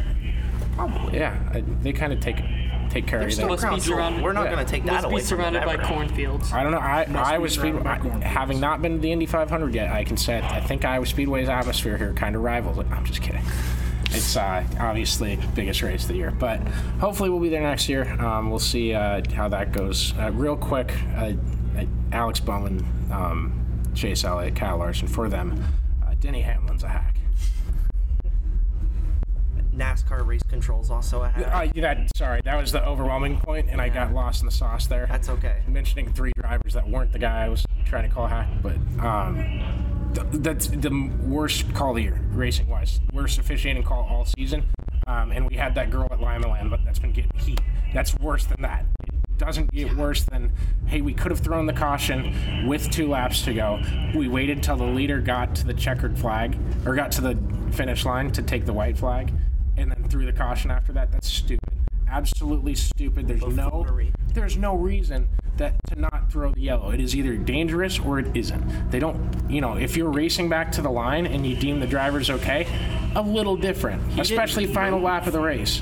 Probably, 0.75 1.17
yeah. 1.17 1.39
I, 1.51 1.61
they 1.81 1.93
kind 1.93 2.13
of 2.13 2.19
take 2.19 2.37
take 2.91 3.07
care 3.07 3.21
of 3.21 3.29
you. 3.29 3.35
there. 3.35 3.47
must 3.47 3.67
be 3.67 3.79
surrounded. 3.79 4.23
We're 4.23 4.33
not 4.33 4.45
Yeah. 4.45 4.53
going 4.53 4.65
to 4.65 4.71
take 4.71 4.85
that 4.85 4.93
must 4.93 5.05
away 5.05 5.15
be 5.15 5.25
surrounded 5.25 5.63
them 5.63 5.77
by 5.77 5.83
cornfields. 5.83 6.53
I 6.53 6.61
don't 6.61 6.71
know. 6.71 6.77
I, 6.77 7.07
Must 7.07 7.31
Iowa 7.31 7.43
be 7.45 7.49
Speedway, 7.49 7.81
by 7.81 7.97
having 8.21 8.59
not 8.59 8.83
been 8.83 8.93
to 8.93 8.99
the 8.99 9.11
Indy 9.11 9.25
500 9.25 9.73
yet, 9.73 9.91
I 9.91 10.03
can 10.03 10.15
say 10.17 10.39
I 10.39 10.61
think 10.61 10.85
Iowa 10.85 11.07
Speedway's 11.07 11.49
atmosphere 11.49 11.97
here 11.97 12.13
kind 12.13 12.35
of 12.35 12.43
rivals 12.43 12.77
it. 12.77 12.85
I'm 12.91 13.03
just 13.05 13.23
kidding. 13.23 13.41
It's 14.17 14.35
uh, 14.35 14.65
obviously 14.79 15.37
biggest 15.53 15.83
race 15.83 16.01
of 16.01 16.07
the 16.07 16.15
year, 16.15 16.31
but 16.31 16.59
hopefully 16.99 17.29
we'll 17.29 17.39
be 17.39 17.49
there 17.49 17.61
next 17.61 17.87
year. 17.87 18.11
Um, 18.19 18.49
we'll 18.49 18.57
see 18.57 18.91
uh, 18.91 19.21
how 19.31 19.47
that 19.49 19.71
goes. 19.71 20.11
Uh, 20.17 20.31
real 20.31 20.57
quick, 20.57 20.91
uh, 21.15 21.33
uh, 21.77 21.85
Alex 22.11 22.39
Bowman, 22.39 22.83
um, 23.11 23.53
Chase 23.93 24.23
Elliott, 24.23 24.55
Kyle 24.55 24.79
Larson 24.79 25.07
for 25.07 25.29
them. 25.29 25.63
Uh, 26.03 26.15
Denny 26.19 26.41
Hamlin's 26.41 26.81
a 26.81 26.87
hack. 26.87 27.19
NASCAR 29.75 30.25
race 30.25 30.41
controls 30.49 30.89
also 30.89 31.21
a 31.21 31.29
hack. 31.29 31.69
Uh, 31.69 31.81
that, 31.81 32.09
sorry, 32.17 32.41
that 32.43 32.59
was 32.59 32.71
the 32.71 32.83
overwhelming 32.83 33.39
point, 33.39 33.67
and 33.69 33.79
I 33.79 33.89
got 33.89 34.13
lost 34.13 34.41
in 34.41 34.47
the 34.47 34.51
sauce 34.51 34.87
there. 34.87 35.05
That's 35.05 35.29
okay. 35.29 35.61
mentioning 35.67 36.11
three 36.11 36.31
drivers 36.39 36.73
that 36.73 36.89
weren't 36.89 37.11
the 37.11 37.19
guy 37.19 37.45
I 37.45 37.49
was 37.49 37.67
trying 37.85 38.09
to 38.09 38.13
call 38.13 38.25
hack, 38.25 38.49
but 38.63 38.77
um, 38.99 39.86
th- 40.23 40.43
that's 40.43 40.67
the 40.67 41.11
worst 41.25 41.73
call 41.73 41.91
of 41.91 41.97
the 41.97 42.03
year, 42.03 42.21
racing 42.31 42.67
wise. 42.67 42.99
Worst 43.13 43.39
officiating 43.39 43.83
call 43.83 44.07
all 44.09 44.25
season. 44.25 44.65
Um, 45.07 45.31
and 45.31 45.47
we 45.47 45.55
had 45.55 45.75
that 45.75 45.89
girl 45.89 46.07
at 46.11 46.19
Lima 46.19 46.47
Land, 46.47 46.69
but 46.69 46.83
that's 46.83 46.99
been 46.99 47.13
getting 47.13 47.31
heat. 47.37 47.61
That's 47.93 48.13
worse 48.19 48.45
than 48.45 48.61
that. 48.61 48.85
It 49.07 49.37
doesn't 49.37 49.71
get 49.71 49.95
worse 49.95 50.23
than, 50.23 50.51
hey, 50.87 51.01
we 51.01 51.13
could 51.13 51.31
have 51.31 51.39
thrown 51.39 51.65
the 51.65 51.73
caution 51.73 52.67
with 52.67 52.89
two 52.91 53.07
laps 53.07 53.43
to 53.43 53.53
go. 53.53 53.81
We 54.15 54.27
waited 54.27 54.61
till 54.63 54.75
the 54.75 54.85
leader 54.85 55.21
got 55.21 55.55
to 55.55 55.65
the 55.65 55.73
checkered 55.73 56.17
flag, 56.19 56.57
or 56.85 56.95
got 56.95 57.11
to 57.13 57.21
the 57.21 57.37
finish 57.71 58.03
line 58.03 58.31
to 58.31 58.41
take 58.41 58.65
the 58.65 58.73
white 58.73 58.97
flag, 58.97 59.31
and 59.77 59.91
then 59.91 60.09
threw 60.09 60.25
the 60.25 60.33
caution 60.33 60.71
after 60.71 60.91
that. 60.93 61.11
That's 61.11 61.29
stupid. 61.29 61.69
Absolutely 62.09 62.75
stupid. 62.75 63.27
There's 63.27 63.43
no 63.55 63.85
there's 64.33 64.57
no 64.57 64.75
reason 64.75 65.27
that 65.57 65.75
to 65.87 65.99
not 65.99 66.31
throw 66.31 66.51
the 66.51 66.61
yellow. 66.61 66.91
It 66.91 66.99
is 66.99 67.15
either 67.15 67.35
dangerous 67.35 67.99
or 67.99 68.19
it 68.19 68.35
isn't. 68.35 68.91
They 68.91 68.99
don't, 68.99 69.49
you 69.49 69.61
know, 69.61 69.77
if 69.77 69.97
you're 69.97 70.11
racing 70.11 70.49
back 70.49 70.71
to 70.73 70.81
the 70.81 70.89
line 70.89 71.25
and 71.25 71.45
you 71.45 71.55
deem 71.55 71.79
the 71.79 71.87
driver's 71.87 72.29
okay, 72.29 72.67
a 73.15 73.21
little 73.21 73.55
different, 73.55 74.19
especially 74.19 74.67
final 74.67 74.99
lap 74.99 75.27
of 75.27 75.33
the 75.33 75.39
race. 75.39 75.81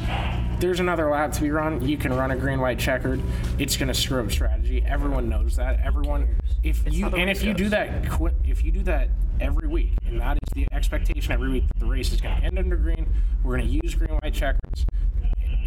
There's 0.59 0.79
another 0.79 1.09
lap 1.09 1.33
to 1.33 1.41
be 1.41 1.51
run. 1.51 1.85
You 1.85 1.97
can 1.97 2.13
run 2.13 2.31
a 2.31 2.35
green 2.35 2.61
white 2.61 2.79
checkered. 2.79 3.21
It's 3.59 3.75
going 3.75 3.89
to 3.89 3.93
screw 3.93 4.23
up 4.23 4.31
strategy. 4.31 4.83
Everyone 4.87 5.27
knows 5.27 5.57
that. 5.57 5.81
Everyone, 5.81 6.29
if 6.63 6.81
you 6.91 7.07
and 7.07 7.29
if 7.29 7.43
you 7.43 7.53
do 7.53 7.69
that, 7.69 7.89
if 8.45 8.63
you 8.63 8.71
do 8.71 8.83
that 8.83 9.09
every 9.41 9.67
week, 9.67 9.91
and 10.07 10.21
that 10.21 10.37
is 10.37 10.53
the 10.53 10.65
expectation 10.71 11.33
every 11.33 11.49
week, 11.49 11.67
that 11.67 11.79
the 11.79 11.85
race 11.85 12.13
is 12.13 12.21
going 12.21 12.39
to 12.39 12.45
end 12.45 12.57
under 12.57 12.77
green. 12.77 13.05
We're 13.43 13.57
going 13.57 13.67
to 13.67 13.79
use 13.83 13.95
green 13.95 14.17
white 14.21 14.33
checkers 14.33 14.85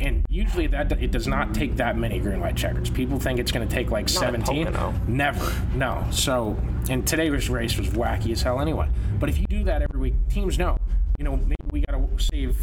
and 0.00 0.24
usually 0.28 0.66
that 0.68 0.92
it 0.92 1.10
does 1.10 1.26
not 1.26 1.54
take 1.54 1.76
that 1.76 1.96
many 1.96 2.18
green 2.18 2.40
light 2.40 2.56
checkers. 2.56 2.90
People 2.90 3.18
think 3.18 3.38
it's 3.38 3.52
going 3.52 3.66
to 3.66 3.74
take 3.74 3.90
like 3.90 4.04
Not 4.04 4.44
17. 4.44 4.72
Never. 5.08 5.52
No. 5.74 6.06
So, 6.10 6.56
and 6.88 7.06
today's 7.06 7.48
race 7.48 7.76
was 7.76 7.88
wacky 7.88 8.32
as 8.32 8.42
hell 8.42 8.60
anyway. 8.60 8.88
But 9.18 9.28
if 9.28 9.38
you 9.38 9.46
do 9.46 9.64
that 9.64 9.82
every 9.82 10.00
week, 10.00 10.14
teams 10.28 10.58
know, 10.58 10.76
you 11.18 11.24
know, 11.24 11.36
maybe 11.36 11.56
we 11.70 11.80
got 11.82 11.92
to 11.92 12.22
save 12.22 12.58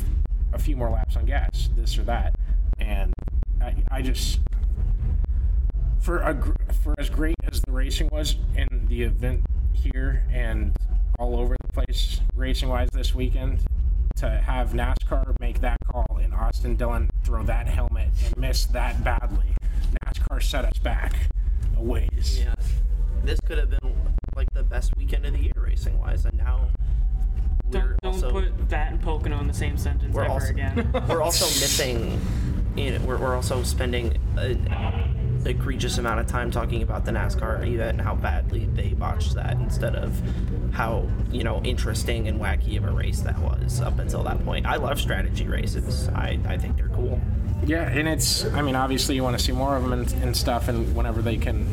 a 0.53 0.59
few 0.59 0.75
more 0.77 0.89
laps 0.89 1.15
on 1.15 1.25
gas, 1.25 1.69
this 1.75 1.97
or 1.97 2.03
that. 2.03 2.35
And 2.79 3.13
I, 3.61 3.75
I 3.91 4.01
just 4.01 4.39
for 5.99 6.19
a 6.19 6.35
for 6.83 6.93
as 6.99 7.09
great 7.09 7.35
as 7.51 7.61
the 7.61 7.71
racing 7.71 8.09
was 8.11 8.35
in 8.55 8.85
the 8.87 9.01
event 9.01 9.41
here 9.73 10.23
and 10.31 10.75
all 11.17 11.39
over 11.39 11.55
the 11.65 11.73
place 11.73 12.21
racing 12.35 12.69
wise 12.69 12.89
this 12.93 13.15
weekend 13.15 13.59
to 14.15 14.29
have 14.29 14.73
NASCAR 14.73 15.35
make 15.39 15.61
that 15.61 15.77
call 15.91 16.04
Austin 16.45 16.75
Dillon 16.75 17.09
throw 17.23 17.41
that 17.43 17.67
helmet 17.67 18.09
and 18.23 18.37
miss 18.37 18.65
that 18.67 19.03
badly. 19.03 19.47
NASCAR 20.05 20.43
set 20.43 20.63
us 20.63 20.77
back 20.77 21.15
a 21.75 21.81
ways. 21.81 22.39
Yeah. 22.39 22.53
This 23.23 23.39
could 23.39 23.57
have 23.57 23.71
been 23.71 23.95
like 24.35 24.51
the 24.53 24.61
best 24.61 24.95
weekend 24.95 25.25
of 25.25 25.33
the 25.33 25.39
year 25.39 25.53
racing 25.55 25.97
wise, 25.97 26.23
and 26.25 26.37
now 26.37 26.67
Don't, 27.71 27.83
we're 27.83 27.97
don't 28.03 28.13
also 28.13 28.29
put 28.29 28.69
that 28.69 28.91
and 28.91 29.01
Pocono 29.01 29.39
in 29.39 29.47
the 29.47 29.55
same 29.55 29.75
sentence 29.75 30.13
we're 30.13 30.25
ever 30.25 30.33
also 30.33 30.49
again. 30.49 30.91
we're 31.09 31.23
also 31.23 31.45
missing. 31.45 32.21
You 32.75 32.91
know, 32.91 33.05
we're, 33.05 33.17
we're 33.17 33.35
also 33.35 33.63
spending 33.63 34.15
an 34.37 34.67
egregious 35.45 35.97
amount 35.97 36.19
of 36.19 36.27
time 36.27 36.51
talking 36.51 36.81
about 36.81 37.05
the 37.05 37.11
NASCAR 37.11 37.65
event 37.67 37.99
and 37.99 38.01
how 38.01 38.15
badly 38.15 38.65
they 38.73 38.89
botched 38.89 39.33
that 39.35 39.53
instead 39.57 39.95
of 39.95 40.19
how 40.71 41.07
you 41.31 41.43
know 41.43 41.61
interesting 41.63 42.27
and 42.27 42.39
wacky 42.39 42.77
of 42.77 42.85
a 42.85 42.91
race 42.91 43.21
that 43.21 43.37
was 43.39 43.81
up 43.81 43.99
until 43.99 44.23
that 44.23 44.43
point. 44.45 44.65
I 44.65 44.75
love 44.77 44.99
strategy 44.99 45.47
races. 45.47 46.09
I, 46.09 46.39
I 46.45 46.57
think 46.57 46.77
they're 46.77 46.89
cool. 46.89 47.19
Yeah, 47.65 47.89
and 47.89 48.07
it's, 48.07 48.45
I 48.45 48.61
mean, 48.61 48.75
obviously 48.75 49.15
you 49.15 49.23
want 49.23 49.37
to 49.37 49.43
see 49.43 49.51
more 49.51 49.75
of 49.75 49.83
them 49.83 49.93
and, 49.93 50.11
and 50.23 50.37
stuff, 50.37 50.67
and 50.67 50.95
whenever 50.95 51.21
they 51.21 51.37
can, 51.37 51.65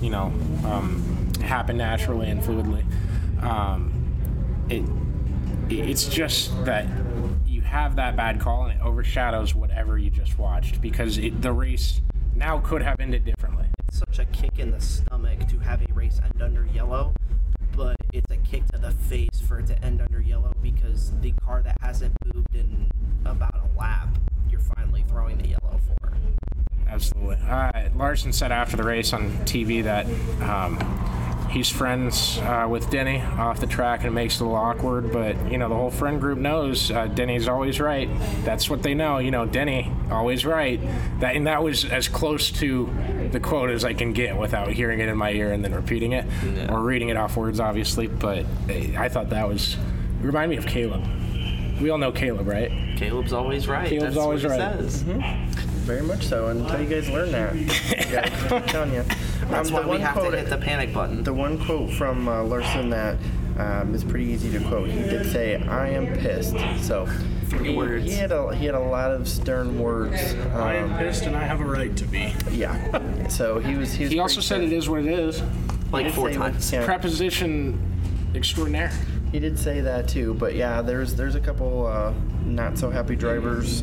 you 0.00 0.10
know, 0.10 0.32
um, 0.64 1.32
happen 1.42 1.76
naturally 1.76 2.28
and 2.28 2.42
fluidly. 2.42 2.84
Um, 3.42 3.92
it, 4.68 4.82
it's 5.70 6.06
just 6.06 6.64
that 6.64 6.86
you 7.46 7.60
have 7.60 7.96
that 7.96 8.16
bad 8.16 8.40
call 8.40 8.64
and 8.64 8.72
it 8.72 8.82
overshadows 8.82 9.54
whatever 9.54 9.98
you 9.98 10.10
just 10.10 10.38
watched 10.38 10.80
because 10.80 11.18
it, 11.18 11.40
the 11.40 11.52
race 11.52 12.00
now 12.42 12.58
could 12.58 12.82
have 12.82 12.98
ended 12.98 13.24
differently. 13.24 13.66
It's 13.86 13.98
such 13.98 14.18
a 14.18 14.24
kick 14.26 14.58
in 14.58 14.72
the 14.72 14.80
stomach 14.80 15.46
to 15.48 15.58
have 15.60 15.80
a 15.88 15.92
race 15.94 16.20
end 16.24 16.42
under 16.42 16.66
yellow, 16.66 17.14
but 17.76 17.96
it's 18.12 18.30
a 18.32 18.36
kick 18.38 18.66
to 18.72 18.78
the 18.78 18.90
face 18.90 19.40
for 19.46 19.60
it 19.60 19.68
to 19.68 19.84
end 19.84 20.00
under 20.00 20.20
yellow 20.20 20.52
because 20.60 21.12
the 21.20 21.30
car 21.32 21.62
that 21.62 21.76
hasn't 21.80 22.12
moved 22.34 22.54
in 22.54 22.90
about 23.24 23.54
a 23.54 23.78
lap, 23.78 24.08
you're 24.50 24.60
finally 24.60 25.04
throwing 25.08 25.38
the 25.38 25.50
yellow 25.50 25.80
for. 25.86 26.12
Absolutely. 26.88 27.36
Uh, 27.48 27.88
Larson 27.94 28.32
said 28.32 28.50
after 28.50 28.76
the 28.76 28.82
race 28.82 29.12
on 29.12 29.30
TV 29.44 29.84
that 29.84 30.04
um, 30.42 30.76
he's 31.52 31.68
friends 31.68 32.38
uh, 32.38 32.66
with 32.68 32.90
Denny 32.90 33.20
off 33.20 33.60
the 33.60 33.66
track 33.66 34.00
and 34.00 34.08
it 34.08 34.12
makes 34.12 34.36
it 34.36 34.40
a 34.40 34.44
little 34.44 34.58
awkward, 34.58 35.12
but 35.12 35.36
you 35.50 35.58
know 35.58 35.68
the 35.68 35.74
whole 35.74 35.90
friend 35.90 36.20
group 36.20 36.38
knows 36.38 36.90
uh, 36.90 37.06
Denny's 37.06 37.46
always 37.46 37.78
right. 37.78 38.08
That's 38.44 38.70
what 38.70 38.82
they 38.82 38.94
know. 38.94 39.18
You 39.18 39.30
know 39.30 39.46
Denny 39.46 39.92
always 40.10 40.44
right. 40.46 40.80
That 41.20 41.36
and 41.36 41.46
that 41.46 41.62
was 41.62 41.84
as 41.84 42.08
close 42.08 42.50
to 42.52 42.90
the 43.30 43.40
quote 43.40 43.70
as 43.70 43.84
I 43.84 43.92
can 43.92 44.12
get 44.12 44.36
without 44.36 44.72
hearing 44.72 45.00
it 45.00 45.08
in 45.08 45.16
my 45.16 45.30
ear 45.30 45.52
and 45.52 45.62
then 45.62 45.74
repeating 45.74 46.12
it 46.12 46.26
or 46.70 46.80
reading 46.80 47.10
it 47.10 47.16
off 47.16 47.36
words, 47.36 47.60
obviously. 47.60 48.06
But 48.06 48.46
eh, 48.68 48.94
I 48.96 49.08
thought 49.08 49.30
that 49.30 49.46
was 49.46 49.76
remind 50.20 50.50
me 50.50 50.56
of 50.56 50.66
Caleb. 50.66 51.04
We 51.80 51.90
all 51.90 51.98
know 51.98 52.12
Caleb, 52.12 52.46
right? 52.46 52.70
Caleb's 52.96 53.32
always 53.32 53.68
right. 53.68 53.88
Caleb's 53.88 54.14
That's 54.14 54.16
always 54.16 54.44
what 54.44 54.52
he 54.52 54.58
right. 54.58 54.78
says. 54.78 55.04
Very 55.82 56.02
much 56.02 56.26
so, 56.26 56.48
until 56.48 56.80
you 56.80 56.88
guys 56.88 57.08
learn 57.08 57.32
that. 57.32 57.54
Yeah, 58.12 58.28
I'm 58.54 58.62
telling 58.66 58.92
you. 58.92 59.04
That's 59.48 59.68
Um, 59.70 59.74
why 59.74 59.86
we 59.96 60.00
have 60.00 60.14
quote- 60.14 60.32
to 60.32 60.38
hit 60.38 60.50
the 60.50 60.58
panic 60.58 60.92
button. 60.92 61.22
The 61.24 61.32
one 61.32 61.58
quote 61.64 61.90
from 61.92 62.28
uh, 62.28 62.42
Larson 62.44 62.90
that 62.90 63.16
um, 63.58 63.94
is 63.94 64.04
pretty 64.04 64.26
easy 64.26 64.50
to 64.56 64.60
quote. 64.68 64.88
He 64.90 65.00
did 65.02 65.30
say, 65.32 65.56
"I 65.62 65.88
am 65.88 66.06
pissed." 66.18 66.56
So 66.80 67.06
he, 67.62 67.74
words. 67.74 68.04
he 68.04 68.12
had 68.12 68.32
a 68.32 68.54
he 68.54 68.64
had 68.66 68.74
a 68.74 68.80
lot 68.80 69.10
of 69.10 69.26
stern 69.28 69.78
words. 69.78 70.14
I 70.54 70.74
am 70.74 70.92
um, 70.92 70.98
pissed 70.98 71.24
and 71.24 71.34
I 71.36 71.44
have 71.44 71.60
a 71.60 71.64
right 71.64 71.94
to 71.96 72.04
be. 72.04 72.34
Yeah. 72.50 73.26
So 73.28 73.58
he 73.58 73.74
was. 73.76 73.92
He, 73.92 74.04
was 74.04 74.12
He 74.12 74.18
also 74.20 74.40
said 74.40 74.60
"It 74.62 74.72
is 74.72 74.88
what 74.88 75.00
it 75.00 75.06
is. 75.06 75.42
Like 75.90 76.12
four 76.12 76.30
times. 76.30 76.72
yeah. 76.72 76.84
Preposition 76.84 77.78
extraordinaire. 78.34 78.92
He 79.32 79.38
did 79.38 79.58
say 79.58 79.80
that 79.80 80.08
too, 80.08 80.34
but 80.34 80.54
yeah, 80.54 80.82
there's 80.82 81.14
there's 81.14 81.34
a 81.34 81.40
couple 81.40 81.86
uh, 81.86 82.12
not 82.44 82.76
so 82.76 82.90
happy 82.90 83.16
drivers 83.16 83.82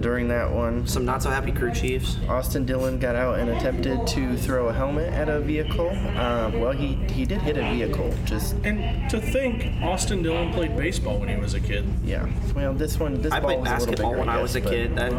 during 0.00 0.28
that 0.28 0.50
one. 0.52 0.86
Some 0.86 1.04
not 1.04 1.20
so 1.20 1.30
happy 1.30 1.50
crew 1.50 1.72
chiefs. 1.72 2.16
Austin 2.28 2.64
Dillon 2.64 3.00
got 3.00 3.16
out 3.16 3.40
and 3.40 3.50
attempted 3.50 4.06
to 4.06 4.36
throw 4.36 4.68
a 4.68 4.72
helmet 4.72 5.12
at 5.12 5.28
a 5.28 5.40
vehicle. 5.40 5.90
Um, 6.16 6.60
well, 6.60 6.70
he 6.72 6.94
he 7.12 7.24
did 7.24 7.40
hit 7.42 7.56
a 7.56 7.62
vehicle. 7.72 8.14
Just 8.24 8.54
And 8.64 9.10
to 9.10 9.20
think, 9.20 9.82
Austin 9.82 10.22
Dillon 10.22 10.52
played 10.52 10.76
baseball 10.76 11.18
when 11.18 11.28
he 11.28 11.36
was 11.36 11.54
a 11.54 11.60
kid. 11.60 11.84
yeah. 12.04 12.28
Well, 12.54 12.72
this 12.72 12.98
one 13.00 13.20
this 13.20 13.32
I 13.32 13.40
ball 13.40 13.48
played 13.48 13.60
was 13.62 13.68
a 13.68 13.72
little 13.72 13.86
basketball 13.86 14.10
bigger, 14.12 14.20
when 14.20 14.28
I 14.28 14.34
guess, 14.34 14.42
was 14.42 14.56
a 14.56 14.60
kid. 14.60 14.96
That 14.96 15.12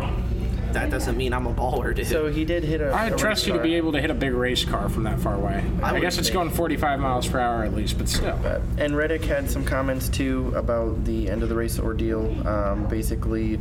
that 0.75 0.89
doesn't 0.89 1.15
mean 1.15 1.33
I'm 1.33 1.47
a 1.47 1.53
baller, 1.53 1.95
dude. 1.95 2.05
So 2.05 2.27
he 2.27 2.43
did 2.43 2.63
hit 2.63 2.81
a. 2.81 2.89
I 2.89 3.05
a 3.05 3.09
trust 3.09 3.43
race 3.43 3.47
you 3.47 3.53
to 3.53 3.59
be 3.63 3.75
able 3.75 3.93
to 3.93 4.01
hit 4.01 4.11
a 4.11 4.13
big 4.13 4.33
race 4.33 4.65
car 4.65 4.89
from 4.89 5.03
that 5.03 5.19
far 5.19 5.35
away. 5.35 5.63
I, 5.81 5.93
would 5.93 6.01
guess 6.01 6.17
it's 6.17 6.27
think. 6.27 6.35
going 6.35 6.49
45 6.51 6.99
miles 6.99 7.27
per 7.27 7.39
hour 7.39 7.63
at 7.63 7.73
least, 7.73 7.97
but 7.97 8.09
still. 8.09 8.37
And 8.77 8.95
Reddick 8.95 9.23
had 9.23 9.49
some 9.49 9.63
comments 9.63 10.09
too 10.09 10.53
about 10.55 11.05
the 11.05 11.29
end 11.29 11.43
of 11.43 11.49
the 11.49 11.55
race 11.55 11.79
ordeal. 11.79 12.45
Um, 12.45 12.87
basically, 12.87 13.59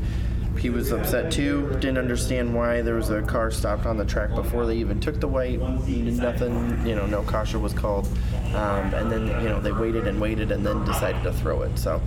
he 0.59 0.71
was 0.71 0.91
upset 0.91 1.31
too. 1.31 1.71
Didn't 1.75 1.99
understand 1.99 2.53
why 2.53 2.83
there 2.83 2.97
was 2.97 3.11
a 3.11 3.23
car 3.23 3.53
stopped 3.53 3.87
on 3.87 3.97
the 3.97 4.05
track 4.05 4.35
before 4.35 4.67
they 4.67 4.77
even 4.77 4.99
took 4.99 5.21
the 5.21 5.29
white. 5.29 5.61
Nothing, 5.61 6.85
you 6.85 6.97
know, 6.97 7.07
no 7.07 7.23
caution 7.23 7.63
was 7.63 7.73
called. 7.73 8.07
Um, 8.55 8.93
and 8.95 9.11
then 9.11 9.27
you 9.43 9.49
know 9.49 9.61
they 9.61 9.73
waited 9.73 10.09
and 10.09 10.21
waited 10.21 10.51
and 10.51 10.67
then 10.67 10.85
decided 10.85 11.23
to 11.23 11.33
throw 11.33 11.63
it. 11.63 11.79
So. 11.79 12.03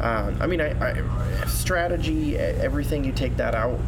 Um, 0.00 0.36
I 0.42 0.46
mean, 0.46 0.60
I, 0.60 0.90
I, 0.90 1.46
strategy, 1.46 2.36
everything 2.36 3.02
you 3.02 3.12
take 3.12 3.36
that 3.38 3.54
out. 3.54 3.80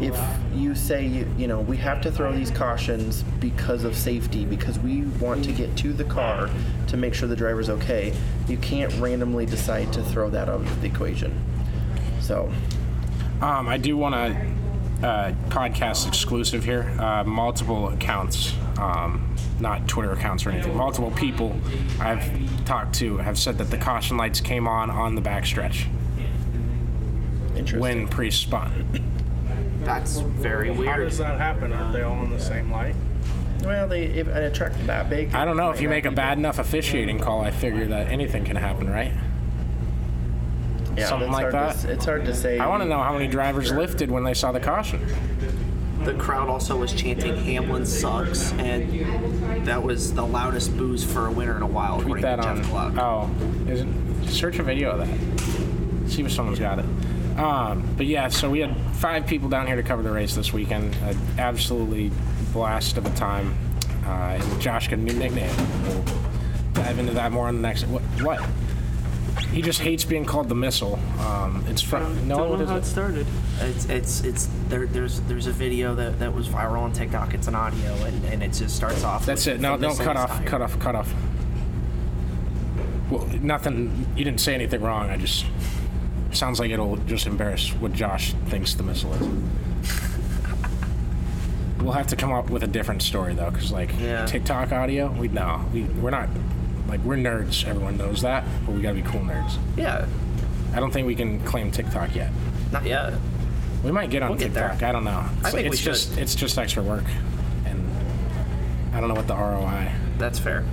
If 0.00 0.18
you 0.54 0.74
say, 0.74 1.06
you, 1.06 1.26
you 1.36 1.48
know, 1.48 1.60
we 1.60 1.76
have 1.78 2.00
to 2.02 2.12
throw 2.12 2.32
these 2.32 2.50
cautions 2.50 3.22
because 3.40 3.84
of 3.84 3.96
safety, 3.96 4.44
because 4.44 4.78
we 4.78 5.02
want 5.20 5.44
to 5.44 5.52
get 5.52 5.76
to 5.78 5.92
the 5.92 6.04
car 6.04 6.48
to 6.86 6.96
make 6.96 7.14
sure 7.14 7.28
the 7.28 7.36
driver's 7.36 7.68
okay, 7.68 8.14
you 8.46 8.56
can't 8.58 8.92
randomly 9.00 9.44
decide 9.44 9.92
to 9.94 10.02
throw 10.02 10.30
that 10.30 10.48
out 10.48 10.60
of 10.60 10.80
the 10.80 10.86
equation. 10.86 11.32
So, 12.20 12.52
Um, 13.40 13.68
I 13.68 13.76
do 13.76 13.96
want 13.96 14.14
to 14.14 15.06
uh, 15.06 15.32
podcast 15.48 16.08
exclusive 16.08 16.64
here. 16.64 16.92
Uh, 16.98 17.24
multiple 17.24 17.88
accounts, 17.88 18.52
um, 18.78 19.36
not 19.60 19.86
Twitter 19.88 20.12
accounts 20.12 20.44
or 20.44 20.50
anything. 20.50 20.76
Multiple 20.76 21.12
people 21.12 21.56
I've 22.00 22.64
talked 22.64 22.94
to 22.96 23.18
have 23.18 23.38
said 23.38 23.58
that 23.58 23.70
the 23.70 23.78
caution 23.78 24.16
lights 24.16 24.40
came 24.40 24.66
on 24.66 24.90
on 24.90 25.14
the 25.14 25.22
backstretch 25.22 25.86
interesting. 27.56 27.80
when 27.80 28.08
Preece 28.08 28.36
spun. 28.36 29.02
That's 29.88 30.18
very 30.18 30.70
weird. 30.70 30.88
How 30.90 30.96
does 30.98 31.16
that 31.16 31.38
happen? 31.38 31.72
Are 31.72 31.90
they 31.90 32.02
all 32.02 32.12
on 32.12 32.28
the 32.28 32.38
same 32.38 32.70
light? 32.70 32.94
Well, 33.64 33.88
they 33.88 34.04
if 34.04 34.28
an 34.28 34.52
track 34.52 34.74
that 34.84 35.08
big. 35.08 35.34
I 35.34 35.46
don't 35.46 35.56
know 35.56 35.70
if 35.70 35.80
you 35.80 35.88
make 35.88 36.04
a 36.04 36.10
bad 36.10 36.36
enough 36.36 36.58
officiating 36.58 37.18
call. 37.18 37.40
I 37.40 37.50
figure 37.50 37.86
that 37.86 38.08
anything 38.08 38.44
can 38.44 38.56
happen, 38.56 38.90
right? 38.90 39.12
Yeah, 40.94 41.06
something 41.06 41.32
like 41.32 41.52
that. 41.52 41.78
To, 41.78 41.90
it's 41.90 42.04
hard 42.04 42.26
to 42.26 42.34
say. 42.34 42.58
I 42.58 42.66
want 42.66 42.82
to 42.82 42.88
know 42.88 42.98
how 42.98 43.14
many 43.14 43.28
drivers 43.28 43.72
lifted 43.72 44.10
when 44.10 44.24
they 44.24 44.34
saw 44.34 44.52
the 44.52 44.60
caution. 44.60 45.00
The 46.04 46.12
crowd 46.14 46.50
also 46.50 46.76
was 46.76 46.92
chanting 46.92 47.36
Hamlin 47.36 47.86
sucks, 47.86 48.52
and 48.52 49.66
that 49.66 49.82
was 49.82 50.12
the 50.12 50.24
loudest 50.24 50.76
booze 50.76 51.02
for 51.02 51.28
a 51.28 51.32
winner 51.32 51.56
in 51.56 51.62
a 51.62 51.66
while, 51.66 52.02
Tweet 52.02 52.20
that 52.22 52.36
to 52.36 52.46
on. 52.46 52.56
Jeff 52.58 52.70
Gluck. 52.70 52.98
Oh, 52.98 53.30
is 53.66 53.80
it? 53.80 53.88
Search 54.28 54.58
a 54.58 54.62
video 54.62 54.90
of 54.90 54.98
that. 54.98 56.10
See 56.10 56.22
if 56.22 56.30
someone's 56.30 56.58
got 56.58 56.78
it. 56.78 56.84
Um, 57.38 57.94
but 57.96 58.06
yeah, 58.06 58.28
so 58.28 58.50
we 58.50 58.60
had 58.60 58.76
five 58.96 59.26
people 59.26 59.48
down 59.48 59.66
here 59.66 59.76
to 59.76 59.82
cover 59.82 60.02
the 60.02 60.10
race 60.10 60.34
this 60.34 60.52
weekend. 60.52 60.94
An 61.02 61.16
absolutely 61.38 62.10
blast 62.52 62.96
of 62.96 63.06
a 63.06 63.10
time. 63.10 63.56
Uh, 64.04 64.38
and 64.40 64.60
Josh 64.60 64.88
got 64.88 64.98
a 64.98 65.02
new 65.02 65.12
nickname. 65.12 65.54
We'll 65.84 66.04
dive 66.72 66.98
into 66.98 67.12
that 67.14 67.30
more 67.30 67.46
on 67.46 67.56
the 67.56 67.62
next. 67.62 67.84
What? 67.84 68.02
What? 68.22 68.44
He 69.52 69.62
just 69.62 69.80
hates 69.80 70.04
being 70.04 70.24
called 70.24 70.48
the 70.48 70.54
missile. 70.54 70.98
Um, 71.20 71.64
it's 71.68 71.80
from 71.80 72.26
no. 72.26 72.38
Don't 72.38 72.50
What 72.50 72.56
know 72.58 72.64
is 72.64 72.70
how 72.70 72.76
it? 72.76 72.80
it 72.80 72.84
started. 72.84 73.26
It's 73.60 73.84
it's 73.86 74.24
it's 74.24 74.48
there. 74.68 74.86
There's 74.86 75.20
there's 75.22 75.46
a 75.46 75.52
video 75.52 75.94
that, 75.94 76.18
that 76.18 76.34
was 76.34 76.48
viral 76.48 76.80
on 76.80 76.92
TikTok. 76.92 77.34
It's 77.34 77.46
an 77.46 77.54
audio, 77.54 77.94
and, 78.04 78.24
and 78.24 78.42
it 78.42 78.52
just 78.52 78.74
starts 78.74 79.04
off. 79.04 79.26
That's 79.26 79.46
with 79.46 79.56
it. 79.56 79.60
No, 79.60 79.76
the 79.76 79.86
don't 79.88 79.96
cut 79.98 80.16
missile 80.16 80.36
off. 80.36 80.44
Cut 80.44 80.60
off. 80.62 80.78
Cut 80.80 80.94
off. 80.96 81.14
Well, 83.10 83.26
nothing. 83.40 84.06
You 84.16 84.24
didn't 84.24 84.40
say 84.40 84.54
anything 84.54 84.80
wrong. 84.82 85.08
I 85.08 85.16
just 85.16 85.46
sounds 86.32 86.60
like 86.60 86.70
it'll 86.70 86.96
just 86.98 87.26
embarrass 87.26 87.70
what 87.74 87.92
Josh 87.92 88.32
thinks 88.46 88.74
the 88.74 88.82
missile 88.82 89.12
is. 89.14 89.28
We'll 91.80 91.92
have 91.92 92.08
to 92.08 92.16
come 92.16 92.32
up 92.32 92.50
with 92.50 92.62
a 92.64 92.66
different 92.66 93.02
story 93.02 93.34
though, 93.34 93.50
because 93.50 93.70
like 93.72 93.90
Yeah. 94.00 94.26
TikTok 94.26 94.72
audio, 94.72 95.10
we 95.12 95.28
no, 95.28 95.64
we 95.72 95.84
we're 95.84 96.10
not 96.10 96.28
like 96.88 97.00
we're 97.04 97.16
nerds. 97.16 97.66
Everyone 97.66 97.96
knows 97.96 98.22
that, 98.22 98.44
but 98.66 98.74
we 98.74 98.82
gotta 98.82 98.96
be 98.96 99.02
cool 99.02 99.20
nerds. 99.20 99.56
Yeah, 99.76 100.06
I 100.74 100.80
don't 100.80 100.90
think 100.90 101.06
we 101.06 101.14
can 101.14 101.40
claim 101.44 101.70
TikTok 101.70 102.14
yet. 102.14 102.30
not 102.72 102.84
yet. 102.84 103.14
We 103.84 103.92
might 103.92 104.10
get 104.10 104.22
on 104.24 104.30
We'll 104.30 104.38
get. 104.38 104.52
TikTok. 104.54 104.82
I 104.82 104.90
don't 104.92 105.04
know. 105.04 105.24
It's, 105.38 105.46
I 105.46 105.50
think 105.52 105.66
it's 105.68 105.76
we 105.78 105.84
just 105.84 106.10
should. 106.10 106.18
it's 106.18 106.34
just 106.34 106.58
extra 106.58 106.82
work, 106.82 107.04
and 107.64 107.80
I 108.92 108.98
don't 109.00 109.08
know 109.08 109.14
what 109.14 109.28
the 109.28 109.34
ROI 109.36 109.92
That's 110.18 110.38
fair. 110.40 110.64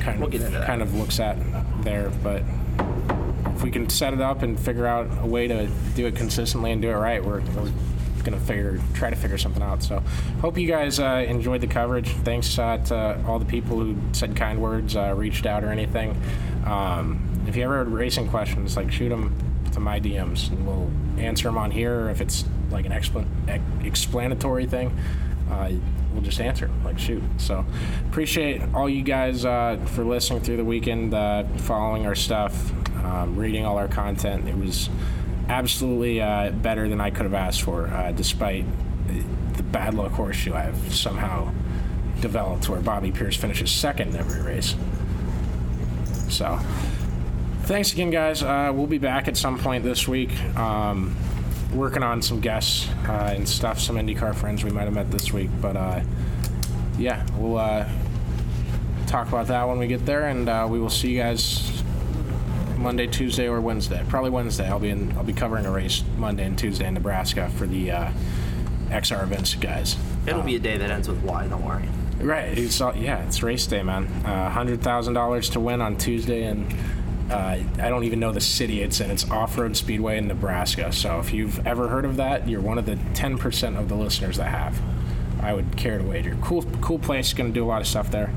kind 0.00 0.18
We'll 0.18 0.26
of 0.28 0.32
get 0.32 0.40
into 0.40 0.58
that. 0.58 0.66
kind 0.66 0.80
of 0.80 0.94
looks 0.94 1.20
at 1.20 1.36
there. 1.84 2.10
But 2.22 2.42
if 3.62 3.64
we 3.64 3.70
can 3.70 3.88
set 3.88 4.12
it 4.12 4.20
up 4.20 4.42
and 4.42 4.58
figure 4.58 4.88
out 4.88 5.08
a 5.22 5.26
way 5.26 5.46
to 5.46 5.68
do 5.94 6.06
it 6.06 6.16
consistently 6.16 6.72
and 6.72 6.82
do 6.82 6.90
it 6.90 6.94
right, 6.94 7.24
we're, 7.24 7.40
we're 7.54 7.70
gonna 8.24 8.40
figure 8.40 8.80
try 8.92 9.08
to 9.08 9.14
figure 9.14 9.38
something 9.38 9.62
out. 9.62 9.84
So 9.84 10.00
hope 10.40 10.58
you 10.58 10.66
guys 10.66 10.98
uh, 10.98 11.24
enjoyed 11.28 11.60
the 11.60 11.68
coverage. 11.68 12.08
Thanks 12.08 12.58
uh, 12.58 12.78
to 12.86 13.24
all 13.24 13.38
the 13.38 13.44
people 13.44 13.78
who 13.78 13.96
said 14.10 14.34
kind 14.34 14.60
words, 14.60 14.96
uh, 14.96 15.14
reached 15.16 15.46
out 15.46 15.62
or 15.62 15.68
anything. 15.68 16.20
Um, 16.66 17.22
if 17.46 17.54
you 17.54 17.62
ever 17.62 17.78
have 17.78 17.92
racing 17.92 18.28
questions, 18.28 18.76
like 18.76 18.90
shoot 18.90 19.10
them 19.10 19.32
to 19.74 19.78
my 19.78 20.00
DMs 20.00 20.50
and 20.50 20.66
we'll 20.66 20.90
answer 21.16 21.46
them 21.46 21.56
on 21.56 21.70
here. 21.70 22.10
If 22.10 22.20
it's 22.20 22.44
like 22.72 22.84
an 22.84 22.90
explan- 22.90 23.28
ex- 23.46 23.62
explanatory 23.84 24.66
thing, 24.66 24.96
uh, 25.48 25.70
we'll 26.12 26.22
just 26.22 26.40
answer. 26.40 26.68
Like 26.84 26.98
shoot. 26.98 27.22
So 27.36 27.64
appreciate 28.08 28.60
all 28.74 28.88
you 28.88 29.02
guys 29.02 29.44
uh, 29.44 29.78
for 29.86 30.02
listening 30.02 30.40
through 30.40 30.56
the 30.56 30.64
weekend, 30.64 31.14
uh, 31.14 31.44
following 31.58 32.06
our 32.06 32.16
stuff, 32.16 32.72
um, 33.04 33.36
reading 33.36 33.64
all 33.64 33.78
our 33.78 33.88
content. 33.88 34.48
It 34.48 34.56
was 34.56 34.88
absolutely 35.48 36.20
uh, 36.20 36.50
better 36.50 36.88
than 36.88 37.00
I 37.00 37.10
could 37.10 37.24
have 37.24 37.34
asked 37.34 37.62
for, 37.62 37.88
uh, 37.88 38.12
despite 38.12 38.64
the 39.54 39.62
bad 39.62 39.94
luck 39.94 40.12
horseshoe 40.12 40.54
I've 40.54 40.94
somehow 40.94 41.52
developed, 42.20 42.68
where 42.68 42.80
Bobby 42.80 43.12
Pierce 43.12 43.36
finishes 43.36 43.70
second 43.70 44.10
in 44.10 44.16
every 44.16 44.42
race. 44.42 44.74
So. 46.28 46.58
Thanks 47.64 47.92
again, 47.92 48.10
guys. 48.10 48.42
Uh, 48.42 48.72
we'll 48.74 48.88
be 48.88 48.98
back 48.98 49.28
at 49.28 49.36
some 49.36 49.56
point 49.56 49.84
this 49.84 50.08
week. 50.08 50.36
Um, 50.56 51.14
working 51.72 52.02
on 52.02 52.20
some 52.20 52.40
guests 52.40 52.88
uh, 53.06 53.34
and 53.36 53.48
stuff, 53.48 53.78
some 53.78 53.94
IndyCar 53.96 54.34
friends 54.34 54.64
we 54.64 54.70
might 54.70 54.82
have 54.82 54.94
met 54.94 55.12
this 55.12 55.32
week. 55.32 55.48
But 55.60 55.76
uh, 55.76 56.00
yeah, 56.98 57.24
we'll 57.36 57.58
uh, 57.58 57.88
talk 59.06 59.28
about 59.28 59.46
that 59.46 59.68
when 59.68 59.78
we 59.78 59.86
get 59.86 60.04
there, 60.04 60.26
and 60.26 60.48
uh, 60.48 60.66
we 60.68 60.80
will 60.80 60.90
see 60.90 61.12
you 61.12 61.20
guys 61.20 61.81
Monday, 62.82 63.06
Tuesday, 63.06 63.48
or 63.48 63.60
Wednesday. 63.60 64.04
Probably 64.08 64.30
Wednesday. 64.30 64.68
I'll 64.68 64.78
be 64.78 64.90
in. 64.90 65.16
I'll 65.16 65.24
be 65.24 65.32
covering 65.32 65.66
a 65.66 65.70
race 65.70 66.02
Monday 66.16 66.44
and 66.44 66.58
Tuesday 66.58 66.86
in 66.86 66.94
Nebraska 66.94 67.48
for 67.50 67.66
the 67.66 67.90
uh, 67.92 68.12
XR 68.88 69.22
events, 69.22 69.54
guys. 69.54 69.96
It'll 70.26 70.42
be 70.42 70.56
a 70.56 70.60
day 70.60 70.76
that 70.76 70.90
ends 70.90 71.08
with 71.08 71.22
Y. 71.22 71.46
Don't 71.46 71.64
worry. 71.64 71.88
Right. 72.20 72.56
It's 72.56 72.80
all, 72.80 72.94
yeah, 72.96 73.24
it's 73.26 73.42
race 73.42 73.66
day, 73.66 73.82
man. 73.82 74.06
Uh, 74.24 74.50
hundred 74.50 74.82
thousand 74.82 75.14
dollars 75.14 75.50
to 75.50 75.60
win 75.60 75.80
on 75.80 75.96
Tuesday, 75.96 76.44
and 76.44 76.72
uh, 77.30 77.58
I 77.78 77.88
don't 77.88 78.04
even 78.04 78.20
know 78.20 78.32
the 78.32 78.40
city 78.40 78.82
it's 78.82 79.00
in. 79.00 79.10
It's 79.10 79.28
Off 79.30 79.56
Road 79.56 79.76
Speedway 79.76 80.18
in 80.18 80.28
Nebraska. 80.28 80.92
So 80.92 81.18
if 81.18 81.32
you've 81.32 81.64
ever 81.66 81.88
heard 81.88 82.04
of 82.04 82.16
that, 82.16 82.48
you're 82.48 82.60
one 82.60 82.78
of 82.78 82.86
the 82.86 82.98
ten 83.14 83.38
percent 83.38 83.76
of 83.76 83.88
the 83.88 83.94
listeners 83.94 84.36
that 84.36 84.48
have. 84.48 84.80
I 85.40 85.52
would 85.52 85.76
care 85.76 85.98
to 85.98 86.04
wager. 86.04 86.36
Cool, 86.40 86.62
cool 86.80 86.98
place. 86.98 87.32
Going 87.32 87.50
to 87.50 87.54
do 87.54 87.64
a 87.64 87.66
lot 87.66 87.80
of 87.80 87.88
stuff 87.88 88.10
there. 88.10 88.32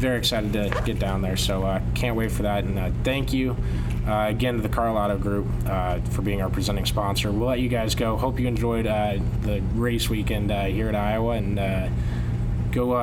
Very 0.00 0.16
excited 0.16 0.54
to 0.54 0.82
get 0.86 0.98
down 0.98 1.20
there. 1.20 1.36
So 1.36 1.62
uh, 1.62 1.82
can't 1.94 2.16
wait 2.16 2.32
for 2.32 2.44
that. 2.44 2.64
And 2.64 2.78
uh, 2.78 2.90
thank 3.04 3.34
you 3.34 3.54
uh, 4.08 4.28
again 4.28 4.56
to 4.56 4.62
the 4.62 4.68
Karl 4.70 5.18
Group 5.18 5.46
uh, 5.66 6.00
for 6.12 6.22
being 6.22 6.40
our 6.40 6.48
presenting 6.48 6.86
sponsor. 6.86 7.30
We'll 7.30 7.48
let 7.48 7.60
you 7.60 7.68
guys 7.68 7.94
go. 7.94 8.16
Hope 8.16 8.40
you 8.40 8.48
enjoyed 8.48 8.86
uh, 8.86 9.18
the 9.42 9.60
race 9.74 10.08
weekend 10.08 10.50
uh, 10.50 10.64
here 10.64 10.88
at 10.88 10.94
Iowa 10.94 11.32
and 11.32 11.92
go 12.72 12.94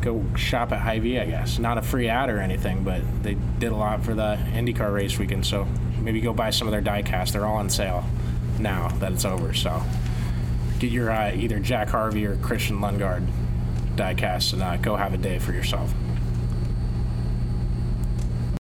go 0.00 0.24
shop 0.36 0.70
at 0.70 0.80
Hy-Vee, 0.80 1.18
I 1.18 1.26
guess. 1.26 1.58
Not 1.58 1.78
a 1.78 1.82
free 1.82 2.08
ad 2.08 2.30
or 2.30 2.38
anything, 2.38 2.84
but 2.84 3.02
they 3.24 3.34
did 3.58 3.72
a 3.72 3.76
lot 3.76 4.04
for 4.04 4.14
the 4.14 4.38
IndyCar 4.52 4.94
race 4.94 5.18
weekend. 5.18 5.44
So 5.44 5.66
maybe 6.00 6.20
go 6.20 6.32
buy 6.32 6.50
some 6.50 6.68
of 6.68 6.72
their 6.72 6.80
diecast. 6.80 7.32
They're 7.32 7.44
all 7.44 7.56
on 7.56 7.68
sale 7.68 8.04
now 8.60 8.86
that 9.00 9.10
it's 9.12 9.24
over. 9.24 9.52
So 9.52 9.82
get 10.78 10.92
your 10.92 11.10
uh, 11.10 11.32
either 11.34 11.58
Jack 11.58 11.88
Harvey 11.88 12.24
or 12.24 12.36
Christian 12.36 12.78
Lundgaard 12.78 13.26
diecast 13.96 14.52
and 14.52 14.62
uh, 14.62 14.76
go 14.76 14.94
have 14.94 15.12
a 15.12 15.18
day 15.18 15.40
for 15.40 15.52
yourself. 15.52 15.92